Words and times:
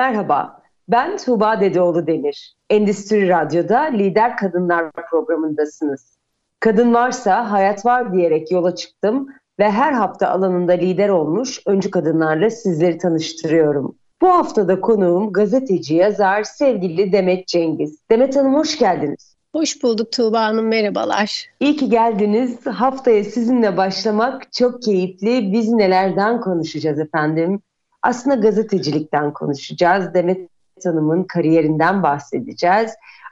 Merhaba, 0.00 0.62
ben 0.88 1.16
Tuğba 1.16 1.60
Dedeoğlu 1.60 2.06
Demir. 2.06 2.56
Endüstri 2.70 3.28
Radyo'da 3.28 3.80
Lider 3.80 4.36
Kadınlar 4.36 4.92
programındasınız. 5.10 6.18
Kadın 6.60 6.94
varsa 6.94 7.50
hayat 7.50 7.86
var 7.86 8.12
diyerek 8.12 8.52
yola 8.52 8.74
çıktım 8.74 9.28
ve 9.58 9.70
her 9.70 9.92
hafta 9.92 10.28
alanında 10.28 10.72
lider 10.72 11.08
olmuş 11.08 11.60
öncü 11.66 11.90
kadınlarla 11.90 12.50
sizleri 12.50 12.98
tanıştırıyorum. 12.98 13.94
Bu 14.22 14.28
haftada 14.28 14.80
konuğum 14.80 15.32
gazeteci, 15.32 15.94
yazar, 15.94 16.42
sevgili 16.42 17.12
Demet 17.12 17.46
Cengiz. 17.46 17.98
Demet 18.10 18.36
Hanım 18.36 18.54
hoş 18.54 18.78
geldiniz. 18.78 19.36
Hoş 19.52 19.82
bulduk 19.82 20.12
Tuğba 20.12 20.40
Hanım, 20.40 20.66
merhabalar. 20.66 21.46
İyi 21.60 21.76
ki 21.76 21.88
geldiniz. 21.88 22.66
Haftaya 22.66 23.24
sizinle 23.24 23.76
başlamak 23.76 24.52
çok 24.52 24.82
keyifli. 24.82 25.52
Biz 25.52 25.68
nelerden 25.68 26.40
konuşacağız 26.40 26.98
efendim? 26.98 27.60
Aslında 28.02 28.36
gazetecilikten 28.36 29.32
konuşacağız. 29.32 30.14
Demet 30.14 30.50
Hanım'ın 30.84 31.24
kariyerinden 31.24 32.02
bahsedeceğiz. 32.02 32.90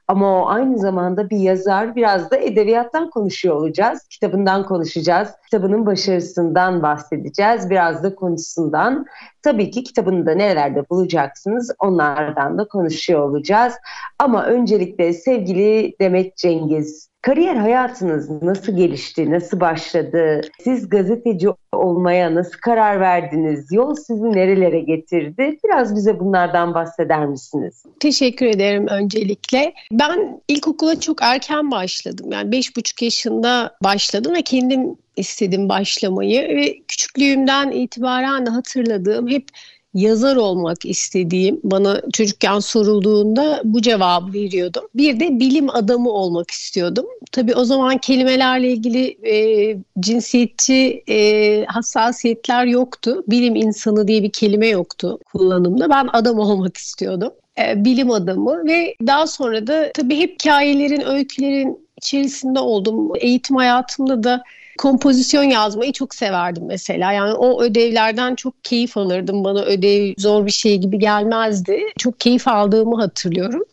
Ama 0.08 0.42
o 0.42 0.48
aynı 0.48 0.78
zamanda 0.78 1.30
bir 1.30 1.36
yazar, 1.36 1.96
biraz 1.96 2.30
da 2.30 2.36
edebiyattan 2.36 3.10
konuşuyor 3.10 3.56
olacağız. 3.56 4.06
Kitabından 4.10 4.66
konuşacağız. 4.66 5.28
Kitabının 5.44 5.86
başarısından 5.86 6.82
bahsedeceğiz. 6.82 7.70
Biraz 7.70 8.02
da 8.02 8.14
konusundan. 8.14 9.06
Tabii 9.42 9.70
ki 9.70 9.82
kitabını 9.82 10.26
da 10.26 10.34
nerelerde 10.34 10.88
bulacaksınız 10.90 11.70
onlardan 11.78 12.58
da 12.58 12.68
konuşuyor 12.68 13.20
olacağız. 13.20 13.74
Ama 14.18 14.46
öncelikle 14.46 15.12
sevgili 15.12 15.96
Demet 16.00 16.36
Cengiz, 16.36 17.08
kariyer 17.28 17.56
hayatınız 17.56 18.42
nasıl 18.42 18.76
gelişti, 18.76 19.30
nasıl 19.30 19.60
başladı? 19.60 20.40
Siz 20.64 20.88
gazeteci 20.88 21.48
olmaya 21.72 22.34
nasıl 22.34 22.58
karar 22.58 23.00
verdiniz? 23.00 23.72
Yol 23.72 23.94
sizi 23.94 24.32
nerelere 24.32 24.80
getirdi? 24.80 25.58
Biraz 25.64 25.94
bize 25.94 26.20
bunlardan 26.20 26.74
bahseder 26.74 27.26
misiniz? 27.26 27.82
Teşekkür 28.00 28.46
ederim 28.46 28.86
öncelikle. 28.86 29.74
Ben 29.92 30.40
ilkokula 30.48 31.00
çok 31.00 31.22
erken 31.22 31.70
başladım. 31.70 32.26
Yani 32.32 32.52
beş 32.52 32.76
buçuk 32.76 33.02
yaşında 33.02 33.76
başladım 33.84 34.34
ve 34.34 34.42
kendim 34.42 34.96
istedim 35.16 35.68
başlamayı 35.68 36.48
ve 36.56 36.78
küçüklüğümden 36.88 37.70
itibaren 37.70 38.46
de 38.46 38.50
hatırladığım 38.50 39.28
hep 39.28 39.48
yazar 39.94 40.36
olmak 40.36 40.84
istediğim 40.84 41.60
bana 41.64 42.02
çocukken 42.12 42.58
sorulduğunda 42.58 43.60
bu 43.64 43.82
cevabı 43.82 44.32
veriyordum. 44.32 44.82
Bir 44.94 45.20
de 45.20 45.40
bilim 45.40 45.70
adamı 45.70 46.10
olmak 46.10 46.50
istiyordum. 46.50 47.06
Tabii 47.32 47.54
o 47.54 47.64
zaman 47.64 47.98
kelimelerle 47.98 48.72
ilgili 48.72 49.18
e, 49.30 49.76
cinsiyetçi 50.00 51.02
e, 51.08 51.64
hassasiyetler 51.64 52.66
yoktu. 52.66 53.24
Bilim 53.28 53.56
insanı 53.56 54.08
diye 54.08 54.22
bir 54.22 54.32
kelime 54.32 54.68
yoktu 54.68 55.18
kullanımda. 55.32 55.90
Ben 55.90 56.08
adam 56.12 56.38
olmak 56.38 56.76
istiyordum. 56.76 57.32
E, 57.58 57.84
bilim 57.84 58.10
adamı 58.10 58.66
ve 58.66 58.94
daha 59.06 59.26
sonra 59.26 59.66
da 59.66 59.92
tabii 59.94 60.16
hep 60.16 60.32
hikayelerin, 60.32 61.06
öykülerin 61.06 61.88
içerisinde 61.96 62.60
oldum. 62.60 63.12
Eğitim 63.20 63.56
hayatımda 63.56 64.22
da 64.24 64.42
kompozisyon 64.78 65.42
yazmayı 65.42 65.92
çok 65.92 66.14
severdim 66.14 66.62
mesela. 66.66 67.12
Yani 67.12 67.32
o 67.32 67.62
ödevlerden 67.62 68.34
çok 68.34 68.64
keyif 68.64 68.96
alırdım. 68.96 69.44
Bana 69.44 69.62
ödev 69.62 70.14
zor 70.18 70.46
bir 70.46 70.50
şey 70.50 70.78
gibi 70.78 70.98
gelmezdi. 70.98 71.80
Çok 71.98 72.20
keyif 72.20 72.48
aldığımı 72.48 72.96
hatırlıyorum. 73.00 73.64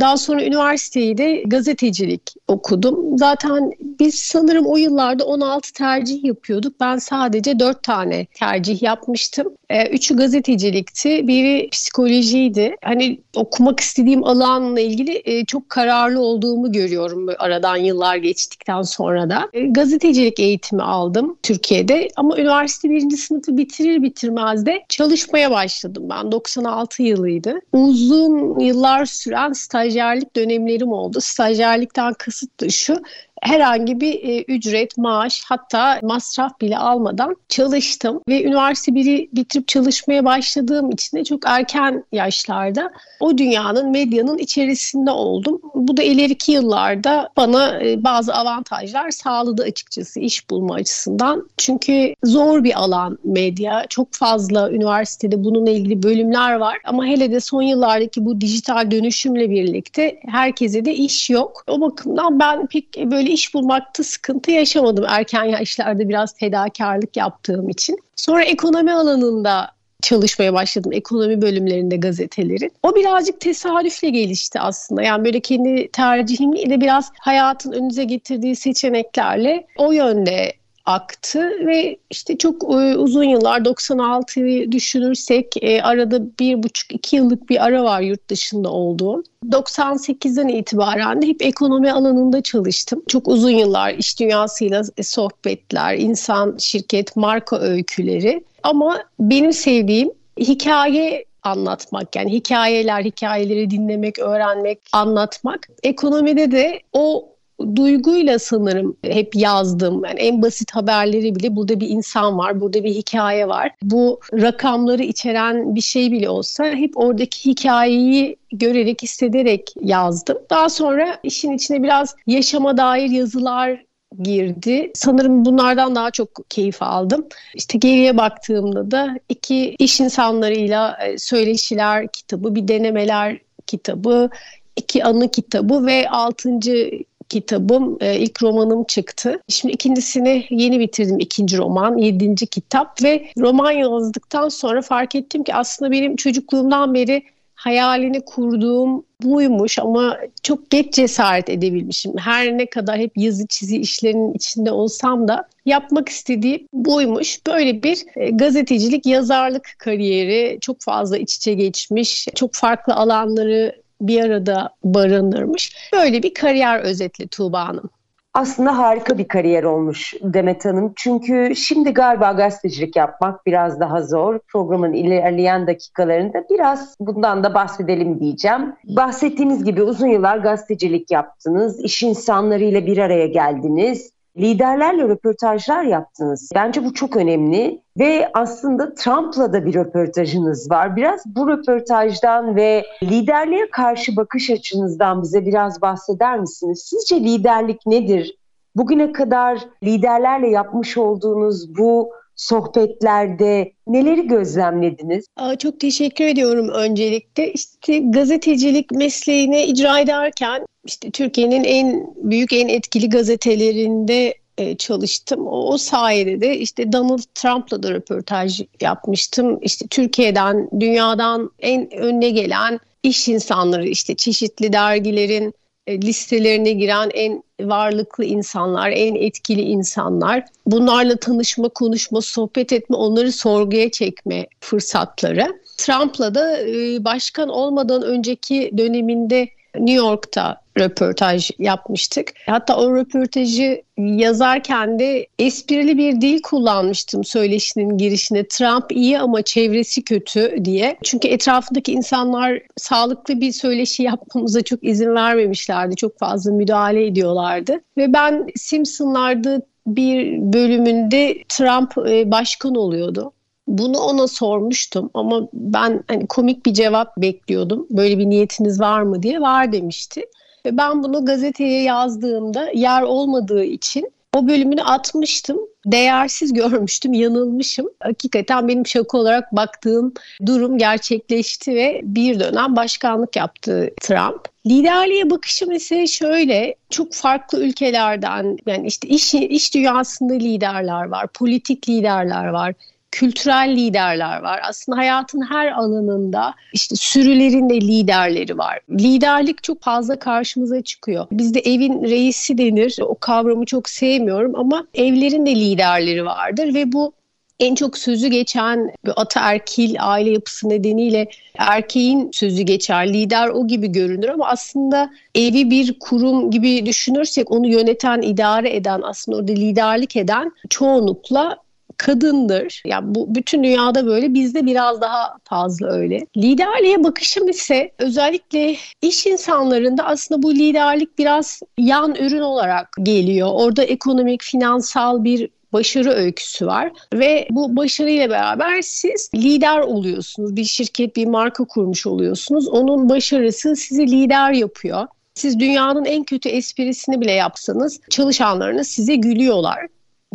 Daha 0.00 0.16
sonra 0.16 0.44
üniversiteyi 0.44 1.18
de 1.18 1.42
gazetecilik 1.46 2.22
okudum. 2.48 3.18
Zaten 3.18 3.72
biz 3.80 4.14
sanırım 4.14 4.66
o 4.66 4.76
yıllarda 4.76 5.24
16 5.24 5.72
tercih 5.72 6.24
yapıyorduk. 6.24 6.80
Ben 6.80 6.98
sadece 6.98 7.58
4 7.58 7.82
tane 7.82 8.26
tercih 8.26 8.82
yapmıştım. 8.82 9.52
Ee, 9.74 9.88
üçü 9.88 10.16
gazetecilikti, 10.16 11.28
biri 11.28 11.68
psikolojiydi. 11.70 12.76
Hani 12.84 13.20
okumak 13.36 13.80
istediğim 13.80 14.24
alanla 14.24 14.80
ilgili 14.80 15.22
e, 15.24 15.44
çok 15.44 15.68
kararlı 15.68 16.20
olduğumu 16.20 16.72
görüyorum 16.72 17.28
aradan 17.38 17.76
yıllar 17.76 18.16
geçtikten 18.16 18.82
sonra 18.82 19.30
da. 19.30 19.48
E, 19.52 19.66
gazetecilik 19.66 20.40
eğitimi 20.40 20.82
aldım 20.82 21.36
Türkiye'de 21.42 22.08
ama 22.16 22.38
üniversite 22.38 22.90
birinci 22.90 23.16
sınıfı 23.16 23.56
bitirir 23.56 24.02
bitirmez 24.02 24.66
de 24.66 24.84
çalışmaya 24.88 25.50
başladım 25.50 26.04
ben. 26.10 26.32
96 26.32 27.02
yılıydı. 27.02 27.54
Uzun 27.72 28.60
yıllar 28.60 29.04
süren 29.04 29.52
stajyerlik 29.52 30.36
dönemlerim 30.36 30.92
oldu. 30.92 31.20
Stajyerlikten 31.20 32.12
kasıt 32.12 32.60
da 32.60 32.68
şu 32.68 33.02
herhangi 33.44 34.00
bir 34.00 34.14
e, 34.14 34.42
ücret, 34.42 34.98
maaş 34.98 35.42
hatta 35.46 36.00
masraf 36.02 36.60
bile 36.60 36.78
almadan 36.78 37.36
çalıştım 37.48 38.20
ve 38.28 38.44
üniversite 38.44 38.94
biri 38.94 39.28
bitirip 39.32 39.68
çalışmaya 39.68 40.24
başladığım 40.24 40.90
için 40.90 41.16
de 41.16 41.24
çok 41.24 41.40
erken 41.46 42.04
yaşlarda 42.12 42.92
o 43.20 43.38
dünyanın, 43.38 43.90
medyanın 43.90 44.38
içerisinde 44.38 45.10
oldum. 45.10 45.60
Bu 45.74 45.96
da 45.96 46.02
ileriki 46.02 46.52
yıllarda 46.52 47.28
bana 47.36 47.82
e, 47.82 48.04
bazı 48.04 48.34
avantajlar 48.34 49.10
sağladı 49.10 49.62
açıkçası 49.62 50.20
iş 50.20 50.50
bulma 50.50 50.74
açısından. 50.74 51.48
Çünkü 51.56 52.14
zor 52.24 52.64
bir 52.64 52.78
alan 52.80 53.18
medya. 53.24 53.86
Çok 53.88 54.12
fazla 54.12 54.70
üniversitede 54.70 55.44
bununla 55.44 55.70
ilgili 55.70 56.02
bölümler 56.02 56.54
var 56.54 56.78
ama 56.84 57.06
hele 57.06 57.32
de 57.32 57.40
son 57.40 57.62
yıllardaki 57.62 58.24
bu 58.24 58.40
dijital 58.40 58.90
dönüşümle 58.90 59.50
birlikte 59.50 60.20
herkese 60.28 60.84
de 60.84 60.94
iş 60.94 61.30
yok. 61.30 61.64
O 61.66 61.80
bakımdan 61.80 62.40
ben 62.40 62.66
pek 62.66 62.96
böyle 63.10 63.33
iş 63.34 63.54
bulmakta 63.54 64.04
sıkıntı 64.04 64.50
yaşamadım 64.50 65.04
erken 65.08 65.44
yaşlarda 65.44 66.08
biraz 66.08 66.36
fedakarlık 66.38 67.16
yaptığım 67.16 67.68
için. 67.68 67.98
Sonra 68.16 68.44
ekonomi 68.44 68.92
alanında 68.92 69.70
çalışmaya 70.02 70.52
başladım 70.52 70.92
ekonomi 70.92 71.42
bölümlerinde 71.42 71.96
gazetelerin. 71.96 72.72
O 72.82 72.94
birazcık 72.94 73.40
tesadüfle 73.40 74.10
gelişti 74.10 74.60
aslında. 74.60 75.02
Yani 75.02 75.24
böyle 75.24 75.40
kendi 75.40 75.88
tercihim 75.92 76.54
ile 76.54 76.80
biraz 76.80 77.12
hayatın 77.20 77.72
önünüze 77.72 78.04
getirdiği 78.04 78.56
seçeneklerle 78.56 79.66
o 79.76 79.92
yönde 79.92 80.52
aktı 80.86 81.66
ve 81.66 81.96
işte 82.10 82.38
çok 82.38 82.62
e, 82.62 82.96
uzun 82.96 83.24
yıllar 83.24 83.60
96'yı 83.60 84.72
düşünürsek 84.72 85.52
e, 85.62 85.82
arada 85.82 86.38
bir 86.38 86.62
buçuk 86.62 86.92
iki 86.92 87.16
yıllık 87.16 87.50
bir 87.50 87.64
ara 87.64 87.84
var 87.84 88.00
yurt 88.00 88.28
dışında 88.28 88.70
olduğum. 88.70 89.22
98'den 89.46 90.48
itibaren 90.48 91.22
de 91.22 91.26
hep 91.26 91.42
ekonomi 91.42 91.92
alanında 91.92 92.42
çalıştım. 92.42 93.02
Çok 93.08 93.28
uzun 93.28 93.50
yıllar 93.50 93.94
iş 93.94 94.20
dünyasıyla 94.20 94.82
sohbetler, 95.02 95.94
insan, 95.98 96.56
şirket, 96.58 97.16
marka 97.16 97.58
öyküleri. 97.58 98.44
Ama 98.62 99.04
benim 99.20 99.52
sevdiğim 99.52 100.10
hikaye 100.40 101.24
anlatmak 101.42 102.16
yani 102.16 102.32
hikayeler, 102.32 103.04
hikayeleri 103.04 103.70
dinlemek, 103.70 104.18
öğrenmek, 104.18 104.78
anlatmak. 104.92 105.68
Ekonomide 105.82 106.50
de 106.50 106.80
o 106.92 107.33
duyguyla 107.76 108.38
sanırım 108.38 108.96
hep 109.02 109.36
yazdım. 109.36 110.04
Yani 110.04 110.20
en 110.20 110.42
basit 110.42 110.70
haberleri 110.70 111.34
bile 111.34 111.56
burada 111.56 111.80
bir 111.80 111.88
insan 111.88 112.38
var, 112.38 112.60
burada 112.60 112.84
bir 112.84 112.94
hikaye 112.94 113.48
var. 113.48 113.70
Bu 113.82 114.20
rakamları 114.32 115.02
içeren 115.02 115.74
bir 115.74 115.80
şey 115.80 116.12
bile 116.12 116.28
olsa 116.28 116.64
hep 116.64 116.92
oradaki 116.96 117.50
hikayeyi 117.50 118.36
görerek, 118.52 119.02
hissederek 119.02 119.74
yazdım. 119.80 120.38
Daha 120.50 120.68
sonra 120.68 121.18
işin 121.22 121.52
içine 121.52 121.82
biraz 121.82 122.16
yaşama 122.26 122.76
dair 122.76 123.10
yazılar 123.10 123.84
girdi. 124.22 124.90
Sanırım 124.94 125.44
bunlardan 125.44 125.94
daha 125.94 126.10
çok 126.10 126.50
keyif 126.50 126.82
aldım. 126.82 127.26
İşte 127.54 127.78
geriye 127.78 128.16
baktığımda 128.16 128.90
da 128.90 129.18
iki 129.28 129.76
iş 129.78 130.00
insanlarıyla 130.00 130.98
e, 131.06 131.18
söyleşiler 131.18 132.08
kitabı, 132.08 132.54
bir 132.54 132.68
denemeler 132.68 133.38
kitabı, 133.66 134.30
iki 134.76 135.04
anı 135.04 135.30
kitabı 135.30 135.86
ve 135.86 136.10
altıncı 136.10 136.90
kitabım, 137.28 137.98
e, 138.00 138.18
ilk 138.18 138.42
romanım 138.42 138.84
çıktı. 138.84 139.40
Şimdi 139.48 139.74
ikincisini 139.74 140.46
yeni 140.50 140.80
bitirdim, 140.80 141.18
ikinci 141.18 141.58
roman, 141.58 141.98
yedinci 141.98 142.46
kitap 142.46 143.02
ve 143.02 143.26
roman 143.38 143.70
yazdıktan 143.70 144.48
sonra 144.48 144.82
fark 144.82 145.14
ettim 145.14 145.44
ki 145.44 145.54
aslında 145.54 145.90
benim 145.90 146.16
çocukluğumdan 146.16 146.94
beri 146.94 147.22
hayalini 147.54 148.20
kurduğum 148.20 149.04
buymuş 149.22 149.78
ama 149.78 150.18
çok 150.42 150.70
geç 150.70 150.94
cesaret 150.94 151.48
edebilmişim. 151.48 152.12
Her 152.18 152.58
ne 152.58 152.66
kadar 152.66 152.98
hep 152.98 153.12
yazı 153.16 153.46
çizi 153.46 153.78
işlerinin 153.78 154.34
içinde 154.34 154.72
olsam 154.72 155.28
da 155.28 155.48
yapmak 155.66 156.08
istediğim 156.08 156.68
buymuş. 156.72 157.46
Böyle 157.46 157.82
bir 157.82 158.04
e, 158.16 158.30
gazetecilik, 158.30 159.06
yazarlık 159.06 159.74
kariyeri 159.78 160.58
çok 160.60 160.80
fazla 160.80 161.18
iç 161.18 161.36
içe 161.36 161.54
geçmiş. 161.54 162.28
Çok 162.34 162.54
farklı 162.54 162.94
alanları 162.94 163.83
bir 164.08 164.24
arada 164.24 164.70
barındırmış. 164.84 165.90
Böyle 165.92 166.22
bir 166.22 166.34
kariyer 166.34 166.80
özetli 166.80 167.28
Tuğba 167.28 167.68
Hanım. 167.68 167.90
Aslında 168.34 168.78
harika 168.78 169.18
bir 169.18 169.28
kariyer 169.28 169.64
olmuş 169.64 170.14
Demet 170.22 170.64
Hanım. 170.64 170.92
Çünkü 170.96 171.52
şimdi 171.56 171.94
galiba 171.94 172.32
gazetecilik 172.32 172.96
yapmak 172.96 173.46
biraz 173.46 173.80
daha 173.80 174.02
zor. 174.02 174.38
Programın 174.48 174.92
ilerleyen 174.92 175.66
dakikalarında 175.66 176.44
biraz 176.50 176.96
bundan 177.00 177.44
da 177.44 177.54
bahsedelim 177.54 178.20
diyeceğim. 178.20 178.72
Bahsettiğiniz 178.84 179.64
gibi 179.64 179.82
uzun 179.82 180.06
yıllar 180.06 180.38
gazetecilik 180.38 181.10
yaptınız. 181.10 181.80
İş 181.80 182.02
insanlarıyla 182.02 182.86
bir 182.86 182.98
araya 182.98 183.26
geldiniz 183.26 184.13
liderlerle 184.38 185.02
röportajlar 185.02 185.82
yaptınız. 185.82 186.50
Bence 186.54 186.84
bu 186.84 186.94
çok 186.94 187.16
önemli 187.16 187.82
ve 187.98 188.30
aslında 188.34 188.94
Trump'la 188.94 189.52
da 189.52 189.66
bir 189.66 189.74
röportajınız 189.74 190.70
var. 190.70 190.96
Biraz 190.96 191.26
bu 191.26 191.48
röportajdan 191.48 192.56
ve 192.56 192.84
liderliğe 193.02 193.70
karşı 193.70 194.16
bakış 194.16 194.50
açınızdan 194.50 195.22
bize 195.22 195.46
biraz 195.46 195.82
bahseder 195.82 196.38
misiniz? 196.38 196.82
Sizce 196.90 197.24
liderlik 197.24 197.86
nedir? 197.86 198.38
Bugüne 198.76 199.12
kadar 199.12 199.58
liderlerle 199.82 200.48
yapmış 200.48 200.98
olduğunuz 200.98 201.78
bu 201.78 202.10
sohbetlerde 202.36 203.72
neleri 203.86 204.26
gözlemlediniz? 204.26 205.26
çok 205.58 205.80
teşekkür 205.80 206.24
ediyorum 206.24 206.68
öncelikle. 206.68 207.52
İşte 207.52 207.98
gazetecilik 207.98 208.90
mesleğini 208.90 209.62
icra 209.62 209.98
ederken 209.98 210.66
işte 210.84 211.10
Türkiye'nin 211.10 211.64
en 211.64 212.14
büyük 212.16 212.52
en 212.52 212.68
etkili 212.68 213.08
gazetelerinde 213.08 214.34
e, 214.58 214.76
çalıştım. 214.76 215.46
O, 215.46 215.72
o 215.72 215.78
sayede 215.78 216.40
de 216.40 216.58
işte 216.58 216.92
Donald 216.92 217.22
Trump'la 217.34 217.82
da 217.82 217.90
röportaj 217.90 218.60
yapmıştım. 218.80 219.58
İşte 219.62 219.86
Türkiye'den, 219.86 220.68
dünyadan 220.80 221.50
en 221.58 221.94
önüne 221.94 222.30
gelen 222.30 222.80
iş 223.02 223.28
insanları 223.28 223.88
işte 223.88 224.14
çeşitli 224.14 224.72
dergilerin 224.72 225.54
e, 225.86 226.02
listelerine 226.02 226.72
giren 226.72 227.10
en 227.14 227.42
varlıklı 227.60 228.24
insanlar, 228.24 228.90
en 228.90 229.14
etkili 229.14 229.62
insanlar. 229.62 230.44
Bunlarla 230.66 231.16
tanışma, 231.16 231.68
konuşma, 231.68 232.20
sohbet 232.20 232.72
etme, 232.72 232.96
onları 232.96 233.32
sorguya 233.32 233.90
çekme 233.90 234.46
fırsatları. 234.60 235.60
Trump'la 235.76 236.34
da 236.34 236.60
e, 236.60 237.04
başkan 237.04 237.48
olmadan 237.48 238.02
önceki 238.02 238.70
döneminde 238.78 239.48
New 239.74 239.94
York'ta 239.94 240.60
röportaj 240.78 241.50
yapmıştık. 241.58 242.32
Hatta 242.46 242.76
o 242.76 242.96
röportajı 242.96 243.82
yazarken 243.98 244.98
de 244.98 245.26
esprili 245.38 245.98
bir 245.98 246.20
dil 246.20 246.42
kullanmıştım 246.42 247.24
söyleşinin 247.24 247.98
girişine. 247.98 248.48
Trump 248.48 248.92
iyi 248.92 249.18
ama 249.18 249.42
çevresi 249.42 250.04
kötü 250.04 250.64
diye. 250.64 250.96
Çünkü 251.02 251.28
etrafındaki 251.28 251.92
insanlar 251.92 252.60
sağlıklı 252.76 253.40
bir 253.40 253.52
söyleşi 253.52 254.02
yapmamıza 254.02 254.62
çok 254.62 254.84
izin 254.84 255.14
vermemişlerdi. 255.14 255.96
Çok 255.96 256.18
fazla 256.18 256.52
müdahale 256.52 257.06
ediyorlardı. 257.06 257.80
Ve 257.96 258.12
ben 258.12 258.46
Simpson'larda 258.56 259.62
bir 259.86 260.38
bölümünde 260.52 261.44
Trump 261.48 262.08
e, 262.08 262.30
başkan 262.30 262.74
oluyordu. 262.74 263.32
Bunu 263.66 263.98
ona 263.98 264.28
sormuştum 264.28 265.10
ama 265.14 265.48
ben 265.52 266.04
hani 266.08 266.26
komik 266.26 266.66
bir 266.66 266.74
cevap 266.74 267.16
bekliyordum. 267.16 267.86
Böyle 267.90 268.18
bir 268.18 268.26
niyetiniz 268.26 268.80
var 268.80 269.02
mı 269.02 269.22
diye 269.22 269.40
var 269.40 269.72
demişti. 269.72 270.24
Ve 270.66 270.76
ben 270.76 271.02
bunu 271.02 271.24
gazeteye 271.24 271.82
yazdığımda 271.82 272.70
yer 272.74 273.02
olmadığı 273.02 273.64
için 273.64 274.10
o 274.34 274.48
bölümünü 274.48 274.82
atmıştım. 274.82 275.58
Değersiz 275.86 276.52
görmüştüm, 276.52 277.12
yanılmışım. 277.12 277.86
Hakikaten 278.00 278.68
benim 278.68 278.86
şaka 278.86 279.18
olarak 279.18 279.56
baktığım 279.56 280.14
durum 280.46 280.78
gerçekleşti 280.78 281.74
ve 281.74 282.00
bir 282.04 282.40
dönem 282.40 282.76
başkanlık 282.76 283.36
yaptı 283.36 283.90
Trump. 284.00 284.48
Liderliğe 284.66 285.30
bakışım 285.30 285.72
ise 285.72 286.06
şöyle, 286.06 286.74
çok 286.90 287.12
farklı 287.12 287.64
ülkelerden 287.64 288.56
yani 288.66 288.86
işte 288.86 289.08
iş, 289.08 289.34
iş 289.34 289.74
dünyasında 289.74 290.34
liderler 290.34 291.04
var, 291.04 291.26
politik 291.26 291.88
liderler 291.88 292.48
var, 292.48 292.74
kültürel 293.14 293.76
liderler 293.76 294.42
var. 294.42 294.60
Aslında 294.68 294.98
hayatın 294.98 295.40
her 295.40 295.72
alanında 295.72 296.54
işte 296.72 296.96
sürülerin 296.96 297.70
de 297.70 297.80
liderleri 297.80 298.58
var. 298.58 298.80
Liderlik 298.90 299.62
çok 299.62 299.82
fazla 299.82 300.18
karşımıza 300.18 300.82
çıkıyor. 300.82 301.26
Bizde 301.30 301.60
evin 301.60 302.02
reisi 302.04 302.58
denir. 302.58 302.96
O 303.00 303.14
kavramı 303.14 303.66
çok 303.66 303.88
sevmiyorum 303.88 304.52
ama 304.54 304.86
evlerin 304.94 305.46
de 305.46 305.54
liderleri 305.54 306.24
vardır 306.24 306.74
ve 306.74 306.92
bu 306.92 307.12
en 307.60 307.74
çok 307.74 307.98
sözü 307.98 308.28
geçen 308.28 308.90
ataerkil 309.16 309.96
aile 310.00 310.30
yapısı 310.30 310.68
nedeniyle 310.68 311.28
erkeğin 311.58 312.30
sözü 312.32 312.62
geçer, 312.62 313.12
lider 313.12 313.48
o 313.48 313.66
gibi 313.66 313.92
görünür 313.92 314.28
ama 314.28 314.46
aslında 314.48 315.10
evi 315.34 315.70
bir 315.70 315.98
kurum 315.98 316.50
gibi 316.50 316.86
düşünürsek 316.86 317.50
onu 317.50 317.66
yöneten, 317.66 318.22
idare 318.22 318.76
eden, 318.76 319.00
aslında 319.02 319.38
orada 319.38 319.52
liderlik 319.52 320.16
eden 320.16 320.52
çoğunlukla 320.70 321.63
kadındır. 321.96 322.82
Yani 322.86 323.14
bu 323.14 323.34
bütün 323.34 323.64
dünyada 323.64 324.06
böyle 324.06 324.34
bizde 324.34 324.66
biraz 324.66 325.00
daha 325.00 325.36
fazla 325.44 325.86
öyle. 325.86 326.26
Liderliğe 326.36 327.04
bakışım 327.04 327.48
ise 327.48 327.92
özellikle 327.98 328.76
iş 329.02 329.26
insanlarında 329.26 330.04
aslında 330.04 330.42
bu 330.42 330.54
liderlik 330.54 331.18
biraz 331.18 331.60
yan 331.78 332.14
ürün 332.14 332.40
olarak 332.40 332.88
geliyor. 333.02 333.48
Orada 333.52 333.84
ekonomik, 333.84 334.42
finansal 334.42 335.24
bir 335.24 335.50
başarı 335.74 336.10
öyküsü 336.10 336.66
var 336.66 336.92
ve 337.14 337.46
bu 337.50 337.76
başarıyla 337.76 338.30
beraber 338.30 338.82
siz 338.82 339.30
lider 339.34 339.78
oluyorsunuz. 339.78 340.56
Bir 340.56 340.64
şirket, 340.64 341.16
bir 341.16 341.26
marka 341.26 341.64
kurmuş 341.64 342.06
oluyorsunuz. 342.06 342.68
Onun 342.68 343.08
başarısı 343.08 343.76
sizi 343.76 344.10
lider 344.10 344.52
yapıyor. 344.52 345.06
Siz 345.34 345.60
dünyanın 345.60 346.04
en 346.04 346.24
kötü 346.24 346.48
esprisini 346.48 347.20
bile 347.20 347.32
yapsanız 347.32 348.00
çalışanlarınız 348.10 348.88
size 348.88 349.16
gülüyorlar. 349.16 349.86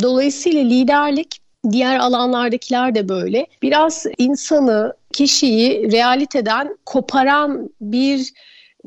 Dolayısıyla 0.02 0.64
liderlik 0.64 1.40
Diğer 1.72 2.00
alanlardakiler 2.00 2.96
de 2.96 3.10
böyle. 3.10 3.48
Biraz 3.62 4.06
insanı, 4.18 4.94
kişiyi 5.14 5.92
realiteden 5.92 6.78
koparan 6.86 7.70
bir 7.82 8.34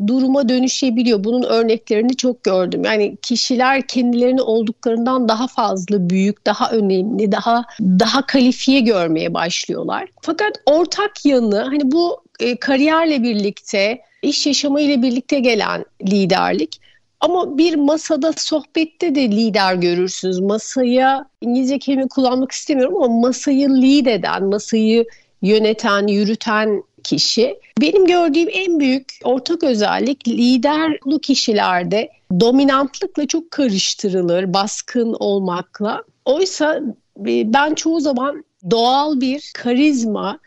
duruma 0.07 0.49
dönüşebiliyor. 0.49 1.25
Bunun 1.25 1.43
örneklerini 1.43 2.17
çok 2.17 2.45
gördüm. 2.45 2.85
Yani 2.85 3.17
kişiler 3.23 3.87
kendilerini 3.87 4.43
olduklarından 4.43 5.29
daha 5.29 5.47
fazla 5.47 6.11
büyük, 6.11 6.47
daha 6.47 6.71
önemli, 6.71 7.33
daha 7.33 7.65
daha 7.81 8.27
kalifiye 8.27 8.81
görmeye 8.81 9.35
başlıyorlar. 9.35 10.09
Fakat 10.23 10.53
ortak 10.67 11.27
yanı 11.27 11.63
hani 11.63 11.93
bu 11.93 12.23
e, 12.41 12.57
kariyerle 12.57 13.23
birlikte, 13.23 14.01
iş 14.23 14.47
yaşamı 14.47 14.81
ile 14.81 15.03
birlikte 15.03 15.41
gelen 15.41 15.85
liderlik 16.03 16.81
ama 17.23 17.59
bir 17.59 17.75
masada 17.75 18.33
sohbette 18.37 19.15
de 19.15 19.31
lider 19.31 19.75
görürsünüz. 19.75 20.41
Masaya 20.41 21.27
İngilizce 21.41 21.79
kelime 21.79 22.09
kullanmak 22.09 22.53
istemiyorum 22.53 23.03
ama 23.03 23.21
masayı 23.21 23.69
lead 23.71 24.07
eden, 24.07 24.45
masayı 24.45 25.05
yöneten, 25.43 26.07
yürüten 26.07 26.83
kişi. 27.05 27.59
Benim 27.81 28.07
gördüğüm 28.07 28.49
en 28.53 28.81
büyük 28.81 29.13
ortak 29.25 29.63
özellik 29.63 30.29
liderli 30.29 31.21
kişilerde 31.23 32.11
dominantlıkla 32.41 33.27
çok 33.27 33.51
karıştırılır, 33.51 34.53
baskın 34.53 35.17
olmakla. 35.19 36.03
Oysa 36.25 36.81
e, 37.27 37.53
ben 37.53 37.75
çoğu 37.75 38.01
zaman 38.01 38.45
doğal 38.71 39.21
bir 39.21 39.51
karizma 39.55 40.39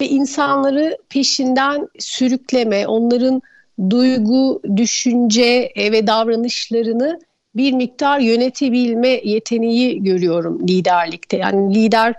ve 0.00 0.08
insanları 0.08 0.96
peşinden 1.08 1.88
sürükleme, 1.98 2.86
onların 2.86 3.42
duygu, 3.90 4.62
düşünce 4.76 5.72
e, 5.76 5.92
ve 5.92 6.06
davranışlarını 6.06 7.20
bir 7.56 7.72
miktar 7.72 8.18
yönetebilme 8.18 9.20
yeteneği 9.24 10.02
görüyorum 10.02 10.68
liderlikte. 10.68 11.36
Yani 11.36 11.74
lider 11.74 12.14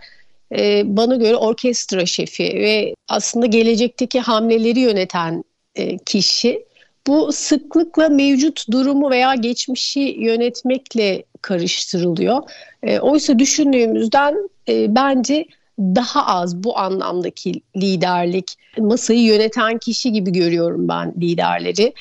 e, 0.57 0.83
bana 0.97 1.15
göre 1.15 1.35
orkestra 1.35 2.05
şefi 2.05 2.43
ve 2.43 2.95
aslında 3.09 3.45
gelecekteki 3.45 4.19
hamleleri 4.19 4.79
yöneten 4.79 5.43
e, 5.75 5.97
kişi. 5.97 6.65
Bu 7.07 7.31
sıklıkla 7.31 8.09
mevcut 8.09 8.71
durumu 8.71 9.09
veya 9.09 9.35
geçmişi 9.35 10.15
yönetmekle 10.19 11.23
karıştırılıyor. 11.41 12.41
E, 12.83 12.99
oysa 12.99 13.39
düşündüğümüzden 13.39 14.49
e, 14.69 14.95
bence 14.95 15.45
daha 15.81 16.25
az 16.25 16.63
bu 16.63 16.77
anlamdaki 16.77 17.61
liderlik, 17.77 18.53
masayı 18.77 19.21
yöneten 19.21 19.77
kişi 19.77 20.11
gibi 20.11 20.31
görüyorum 20.31 20.87
ben 20.87 21.13
liderleri. 21.21 21.93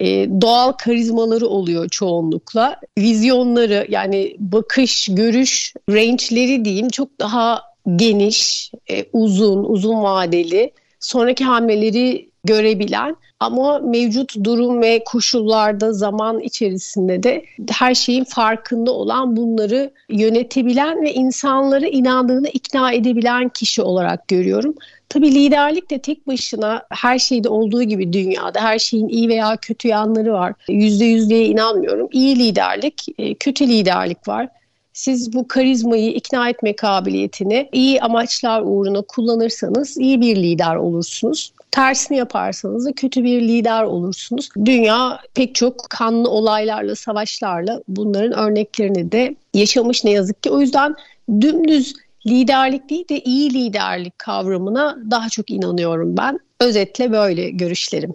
Ee, 0.00 0.28
doğal 0.40 0.72
karizmaları 0.72 1.46
oluyor 1.46 1.88
çoğunlukla. 1.88 2.80
Vizyonları 2.98 3.86
yani 3.88 4.36
bakış, 4.38 5.08
görüş 5.10 5.74
range'leri 5.90 6.64
diyeyim 6.64 6.88
çok 6.88 7.20
daha 7.20 7.62
geniş, 7.96 8.70
e, 8.90 9.04
uzun, 9.12 9.64
uzun 9.64 10.02
vadeli. 10.02 10.72
Sonraki 11.00 11.44
hamleleri 11.44 12.30
görebilen 12.44 13.16
ama 13.40 13.78
mevcut 13.78 14.44
durum 14.44 14.82
ve 14.82 15.04
koşullarda 15.04 15.92
zaman 15.92 16.40
içerisinde 16.40 17.22
de 17.22 17.44
her 17.70 17.94
şeyin 17.94 18.24
farkında 18.24 18.90
olan 18.90 19.36
bunları 19.36 19.90
yönetebilen 20.08 21.02
ve 21.02 21.14
insanları 21.14 21.86
inandığını 21.86 22.48
ikna 22.48 22.92
edebilen 22.92 23.48
kişi 23.48 23.82
olarak 23.82 24.28
görüyorum. 24.28 24.74
Tabii 25.08 25.34
liderlik 25.34 25.90
de 25.90 25.98
tek 25.98 26.26
başına 26.26 26.82
her 26.90 27.18
şeyde 27.18 27.48
olduğu 27.48 27.82
gibi 27.82 28.12
dünyada 28.12 28.60
her 28.60 28.78
şeyin 28.78 29.08
iyi 29.08 29.28
veya 29.28 29.56
kötü 29.56 29.88
yanları 29.88 30.32
var. 30.32 30.54
Yüzde 30.68 31.04
yüzlüğe 31.04 31.46
inanmıyorum. 31.46 32.08
İyi 32.12 32.38
liderlik, 32.38 33.06
e, 33.18 33.34
kötü 33.34 33.68
liderlik 33.68 34.28
var. 34.28 34.48
Siz 34.92 35.32
bu 35.32 35.48
karizmayı 35.48 36.10
ikna 36.10 36.48
etme 36.48 36.76
kabiliyetini 36.76 37.68
iyi 37.72 38.00
amaçlar 38.00 38.62
uğruna 38.64 39.02
kullanırsanız 39.02 39.98
iyi 39.98 40.20
bir 40.20 40.36
lider 40.36 40.76
olursunuz. 40.76 41.52
Tersini 41.74 42.18
yaparsanız 42.18 42.86
da 42.86 42.92
kötü 42.92 43.24
bir 43.24 43.42
lider 43.42 43.82
olursunuz. 43.82 44.48
Dünya 44.64 45.18
pek 45.34 45.54
çok 45.54 45.90
kanlı 45.90 46.30
olaylarla, 46.30 46.96
savaşlarla 46.96 47.82
bunların 47.88 48.32
örneklerini 48.32 49.12
de 49.12 49.34
yaşamış 49.54 50.04
ne 50.04 50.10
yazık 50.10 50.42
ki. 50.42 50.50
O 50.50 50.60
yüzden 50.60 50.94
dümdüz 51.40 51.94
liderlik 52.26 52.90
değil 52.90 53.08
de 53.08 53.20
iyi 53.20 53.54
liderlik 53.54 54.18
kavramına 54.18 54.98
daha 55.10 55.28
çok 55.28 55.50
inanıyorum 55.50 56.16
ben. 56.16 56.40
Özetle 56.60 57.12
böyle 57.12 57.50
görüşlerim. 57.50 58.14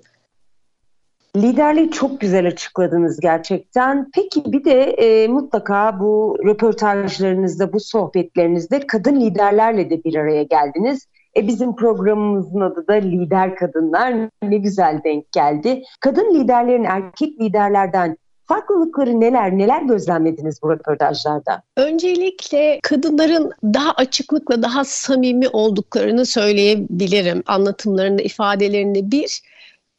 Liderliği 1.35 1.91
çok 1.91 2.21
güzel 2.21 2.47
açıkladınız 2.47 3.19
gerçekten. 3.19 4.11
Peki 4.13 4.43
bir 4.45 4.65
de 4.65 4.83
e, 4.83 5.27
mutlaka 5.27 5.99
bu 5.99 6.37
röportajlarınızda, 6.45 7.73
bu 7.73 7.79
sohbetlerinizde 7.79 8.87
kadın 8.87 9.21
liderlerle 9.21 9.89
de 9.89 10.03
bir 10.03 10.15
araya 10.15 10.43
geldiniz. 10.43 11.07
E 11.37 11.47
bizim 11.47 11.75
programımızın 11.75 12.61
adı 12.61 12.87
da 12.87 12.93
Lider 12.93 13.55
Kadınlar. 13.55 14.13
Ne 14.43 14.57
güzel 14.57 15.01
denk 15.03 15.31
geldi. 15.31 15.83
Kadın 15.99 16.35
liderlerin 16.35 16.83
erkek 16.83 17.41
liderlerden 17.41 18.17
Farklılıkları 18.49 19.21
neler, 19.21 19.57
neler 19.57 19.81
gözlemlediniz 19.81 20.61
bu 20.63 20.71
röportajlarda? 20.71 21.61
Öncelikle 21.77 22.79
kadınların 22.83 23.51
daha 23.63 23.91
açıklıkla 23.91 24.61
daha 24.61 24.85
samimi 24.85 25.47
olduklarını 25.49 26.25
söyleyebilirim 26.25 27.43
anlatımlarında, 27.45 28.21
ifadelerinde. 28.21 29.11
Bir, 29.11 29.41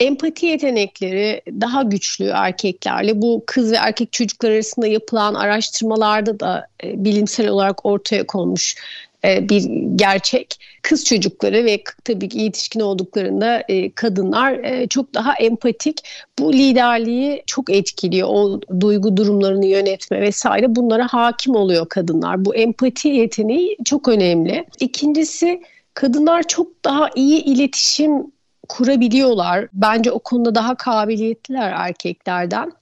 empati 0.00 0.46
yetenekleri 0.46 1.42
daha 1.48 1.82
güçlü 1.82 2.26
erkeklerle. 2.26 3.22
Bu 3.22 3.44
kız 3.46 3.72
ve 3.72 3.76
erkek 3.76 4.12
çocuklar 4.12 4.50
arasında 4.50 4.86
yapılan 4.86 5.34
araştırmalarda 5.34 6.40
da 6.40 6.66
e, 6.84 7.04
bilimsel 7.04 7.48
olarak 7.48 7.86
ortaya 7.86 8.26
konmuş 8.26 8.76
bir 9.24 9.62
gerçek. 9.96 10.60
Kız 10.82 11.04
çocukları 11.04 11.64
ve 11.64 11.82
tabii 12.04 12.28
ki 12.28 12.38
yetişkin 12.38 12.80
olduklarında 12.80 13.62
e, 13.68 13.92
kadınlar 13.92 14.52
e, 14.52 14.86
çok 14.86 15.14
daha 15.14 15.34
empatik. 15.34 16.00
Bu 16.38 16.52
liderliği 16.52 17.42
çok 17.46 17.70
etkiliyor. 17.70 18.28
O 18.30 18.60
duygu 18.80 19.16
durumlarını 19.16 19.66
yönetme 19.66 20.20
vesaire 20.20 20.76
bunlara 20.76 21.08
hakim 21.08 21.54
oluyor 21.54 21.88
kadınlar. 21.88 22.44
Bu 22.44 22.54
empati 22.54 23.08
yeteneği 23.08 23.76
çok 23.84 24.08
önemli. 24.08 24.64
İkincisi 24.80 25.62
kadınlar 25.94 26.42
çok 26.42 26.84
daha 26.84 27.08
iyi 27.14 27.44
iletişim 27.44 28.32
kurabiliyorlar. 28.68 29.68
Bence 29.72 30.10
o 30.12 30.18
konuda 30.18 30.54
daha 30.54 30.74
kabiliyetliler 30.74 31.72
erkeklerden. 31.72 32.72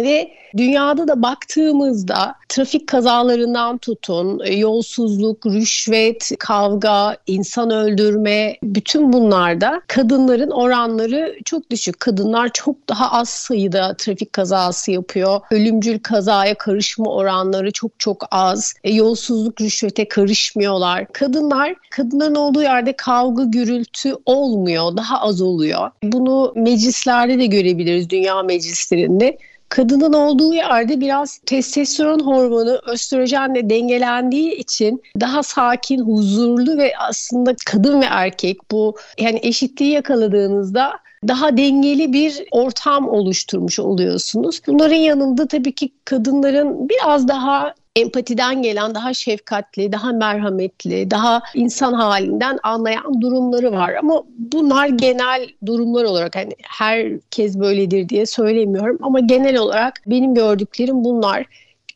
Ve 0.00 0.30
dünyada 0.56 1.08
da 1.08 1.22
baktığımızda 1.22 2.34
trafik 2.48 2.86
kazalarından 2.86 3.78
tutun, 3.78 4.40
e, 4.44 4.54
yolsuzluk, 4.54 5.46
rüşvet, 5.46 6.30
kavga, 6.38 7.16
insan 7.26 7.70
öldürme 7.70 8.56
bütün 8.62 9.12
bunlarda 9.12 9.82
kadınların 9.86 10.50
oranları 10.50 11.36
çok 11.44 11.70
düşük. 11.70 12.00
Kadınlar 12.00 12.50
çok 12.52 12.88
daha 12.88 13.12
az 13.12 13.28
sayıda 13.28 13.94
trafik 13.96 14.32
kazası 14.32 14.90
yapıyor. 14.90 15.40
Ölümcül 15.50 15.98
kazaya 15.98 16.54
karışma 16.54 17.10
oranları 17.10 17.72
çok 17.72 18.00
çok 18.00 18.26
az. 18.30 18.74
E, 18.84 18.92
yolsuzluk, 18.92 19.60
rüşvete 19.60 20.08
karışmıyorlar. 20.08 21.12
Kadınlar, 21.12 21.74
kadınların 21.90 22.34
olduğu 22.34 22.62
yerde 22.62 22.92
kavga, 22.96 23.44
gürültü 23.44 24.14
olmuyor, 24.26 24.96
daha 24.96 25.20
az 25.20 25.40
oluyor. 25.40 25.90
Bunu 26.02 26.52
meclislerde 26.56 27.38
de 27.38 27.46
görebiliriz, 27.46 28.10
dünya 28.10 28.42
meclislerinde 28.42 29.38
kadının 29.68 30.12
olduğu 30.12 30.54
yerde 30.54 31.00
biraz 31.00 31.38
testosteron 31.46 32.20
hormonu 32.20 32.78
östrojenle 32.86 33.70
dengelendiği 33.70 34.54
için 34.54 35.02
daha 35.20 35.42
sakin, 35.42 36.00
huzurlu 36.00 36.78
ve 36.78 36.92
aslında 36.98 37.54
kadın 37.66 38.00
ve 38.00 38.04
erkek 38.04 38.70
bu 38.70 38.96
yani 39.18 39.40
eşitliği 39.42 39.90
yakaladığınızda 39.90 40.92
daha 41.28 41.56
dengeli 41.56 42.12
bir 42.12 42.44
ortam 42.50 43.08
oluşturmuş 43.08 43.78
oluyorsunuz. 43.78 44.60
Bunların 44.66 44.96
yanında 44.96 45.46
tabii 45.46 45.74
ki 45.74 45.92
kadınların 46.04 46.88
biraz 46.88 47.28
daha 47.28 47.74
empatiden 47.96 48.62
gelen 48.62 48.94
daha 48.94 49.14
şefkatli, 49.14 49.92
daha 49.92 50.12
merhametli, 50.12 51.10
daha 51.10 51.42
insan 51.54 51.92
halinden 51.92 52.58
anlayan 52.62 53.20
durumları 53.20 53.72
var. 53.72 53.94
Ama 53.94 54.22
bunlar 54.38 54.88
genel 54.88 55.48
durumlar 55.66 56.04
olarak 56.04 56.36
hani 56.36 56.52
herkes 56.62 57.58
böyledir 57.58 58.08
diye 58.08 58.26
söylemiyorum 58.26 58.98
ama 59.02 59.20
genel 59.20 59.58
olarak 59.58 60.00
benim 60.06 60.34
gördüklerim 60.34 61.04
bunlar. 61.04 61.46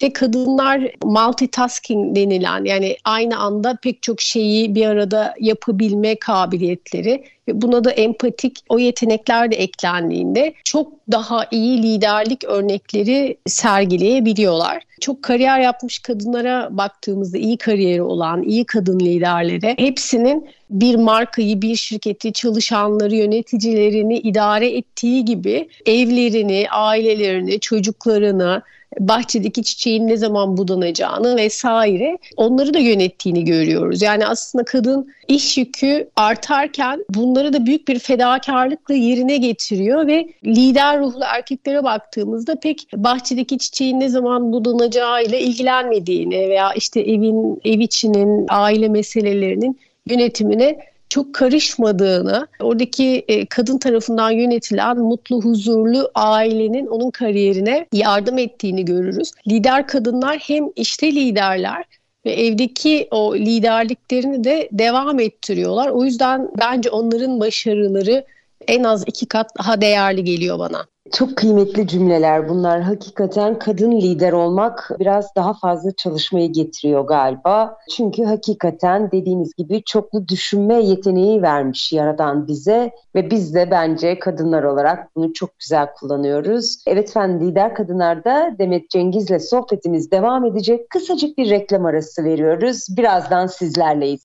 Bir 0.00 0.06
de 0.06 0.12
kadınlar 0.12 0.90
multitasking 1.04 2.16
denilen 2.16 2.64
yani 2.64 2.96
aynı 3.04 3.38
anda 3.38 3.76
pek 3.82 4.02
çok 4.02 4.20
şeyi 4.20 4.74
bir 4.74 4.86
arada 4.86 5.34
yapabilme 5.40 6.16
kabiliyetleri 6.16 7.24
ve 7.48 7.62
buna 7.62 7.84
da 7.84 7.90
empatik 7.90 8.58
o 8.68 8.78
yetenekler 8.78 9.50
de 9.50 9.56
eklendiğinde 9.56 10.54
çok 10.64 10.92
daha 11.12 11.46
iyi 11.50 11.82
liderlik 11.82 12.44
örnekleri 12.44 13.36
sergileyebiliyorlar. 13.46 14.82
Çok 15.00 15.22
kariyer 15.22 15.60
yapmış 15.60 15.98
kadınlara 15.98 16.68
baktığımızda 16.70 17.38
iyi 17.38 17.56
kariyeri 17.56 18.02
olan, 18.02 18.42
iyi 18.42 18.64
kadın 18.64 19.00
liderlere 19.00 19.74
hepsinin 19.78 20.48
bir 20.70 20.94
markayı, 20.94 21.62
bir 21.62 21.76
şirketi, 21.76 22.32
çalışanları, 22.32 23.14
yöneticilerini 23.14 24.18
idare 24.18 24.76
ettiği 24.76 25.24
gibi 25.24 25.68
evlerini, 25.86 26.66
ailelerini, 26.70 27.60
çocuklarını, 27.60 28.62
bahçedeki 28.98 29.62
çiçeğin 29.62 30.08
ne 30.08 30.16
zaman 30.16 30.56
budanacağını 30.56 31.36
vesaire 31.36 32.18
onları 32.36 32.74
da 32.74 32.78
yönettiğini 32.78 33.44
görüyoruz. 33.44 34.02
Yani 34.02 34.26
aslında 34.26 34.64
kadın 34.64 35.08
iş 35.28 35.58
yükü 35.58 36.10
artarken 36.16 37.04
bunları 37.10 37.52
da 37.52 37.66
büyük 37.66 37.88
bir 37.88 37.98
fedakarlıkla 37.98 38.94
yerine 38.94 39.36
getiriyor 39.36 40.06
ve 40.06 40.28
lider 40.44 41.00
ruhlu 41.00 41.24
erkeklere 41.24 41.84
baktığımızda 41.84 42.60
pek 42.60 42.86
bahçedeki 42.96 43.58
çiçeğin 43.58 44.00
ne 44.00 44.08
zaman 44.08 44.52
budanacağıyla 44.52 45.38
ilgilenmediğini 45.38 46.48
veya 46.48 46.72
işte 46.72 47.00
evin 47.00 47.60
ev 47.64 47.80
içinin 47.80 48.46
aile 48.48 48.88
meselelerinin 48.88 49.80
yönetimine 50.06 50.78
çok 51.08 51.34
karışmadığını, 51.34 52.46
oradaki 52.60 53.24
e, 53.28 53.46
kadın 53.46 53.78
tarafından 53.78 54.30
yönetilen 54.30 54.98
mutlu, 54.98 55.42
huzurlu 55.42 56.10
ailenin 56.14 56.86
onun 56.86 57.10
kariyerine 57.10 57.86
yardım 57.92 58.38
ettiğini 58.38 58.84
görürüz. 58.84 59.32
Lider 59.48 59.86
kadınlar 59.86 60.38
hem 60.38 60.64
işte 60.76 61.12
liderler 61.12 61.84
ve 62.26 62.32
evdeki 62.32 63.08
o 63.10 63.36
liderliklerini 63.36 64.44
de 64.44 64.68
devam 64.72 65.20
ettiriyorlar. 65.20 65.88
O 65.88 66.04
yüzden 66.04 66.48
bence 66.58 66.90
onların 66.90 67.40
başarıları 67.40 68.24
en 68.66 68.84
az 68.84 69.04
iki 69.06 69.26
kat 69.26 69.58
daha 69.58 69.80
değerli 69.80 70.24
geliyor 70.24 70.58
bana. 70.58 70.86
Çok 71.12 71.36
kıymetli 71.36 71.86
cümleler 71.86 72.48
bunlar. 72.48 72.80
Hakikaten 72.80 73.58
kadın 73.58 73.92
lider 73.92 74.32
olmak 74.32 74.90
biraz 75.00 75.34
daha 75.36 75.54
fazla 75.54 75.92
çalışmayı 75.92 76.52
getiriyor 76.52 77.04
galiba. 77.06 77.76
Çünkü 77.96 78.24
hakikaten 78.24 79.10
dediğiniz 79.10 79.54
gibi 79.54 79.82
çoklu 79.82 80.28
düşünme 80.28 80.74
yeteneği 80.74 81.42
vermiş 81.42 81.92
Yaradan 81.92 82.46
bize 82.48 82.90
ve 83.14 83.30
biz 83.30 83.54
de 83.54 83.70
bence 83.70 84.18
kadınlar 84.18 84.62
olarak 84.62 85.16
bunu 85.16 85.32
çok 85.32 85.58
güzel 85.58 85.86
kullanıyoruz. 85.94 86.82
Evet 86.86 87.08
efendim 87.08 87.48
lider 87.48 87.74
kadınlarda 87.74 88.54
Demet 88.58 88.90
Cengiz'le 88.90 89.48
sohbetimiz 89.50 90.10
devam 90.10 90.44
edecek. 90.44 90.90
Kısacık 90.90 91.38
bir 91.38 91.50
reklam 91.50 91.84
arası 91.84 92.24
veriyoruz. 92.24 92.86
Birazdan 92.96 93.46
sizlerleyiz. 93.46 94.24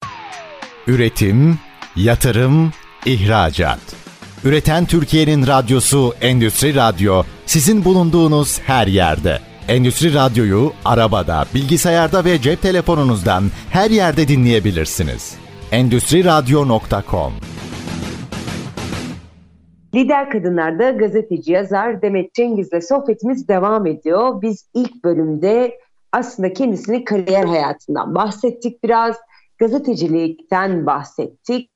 Üretim, 0.88 1.60
yatırım, 1.96 2.72
ihracat. 3.06 4.13
Üreten 4.46 4.86
Türkiye'nin 4.86 5.48
radyosu 5.48 6.14
Endüstri 6.22 6.76
Radyo 6.76 7.24
sizin 7.46 7.86
bulunduğunuz 7.86 8.60
her 8.60 8.88
yerde. 8.88 9.40
Endüstri 9.68 10.14
Radyo'yu 10.14 10.72
arabada, 10.86 11.46
bilgisayarda 11.56 12.26
ve 12.26 12.42
cep 12.42 12.62
telefonunuzdan 12.62 13.44
her 13.70 13.90
yerde 13.90 14.28
dinleyebilirsiniz. 14.28 15.38
Endüstri 15.72 16.26
Radyo.com 16.26 17.34
Lider 19.96 20.30
Kadınlar'da 20.30 20.92
gazeteci 20.92 21.52
yazar 21.52 22.02
Demet 22.02 22.34
Cengiz'le 22.34 22.88
sohbetimiz 22.90 23.48
devam 23.48 23.88
ediyor. 23.88 24.42
Biz 24.42 24.70
ilk 24.74 25.04
bölümde 25.04 25.80
aslında 26.12 26.54
kendisini 26.54 27.04
kariyer 27.04 27.46
hayatından 27.46 28.16
bahsettik 28.16 28.84
biraz. 28.84 29.16
Gazetecilikten 29.58 30.86
bahsettik 30.86 31.70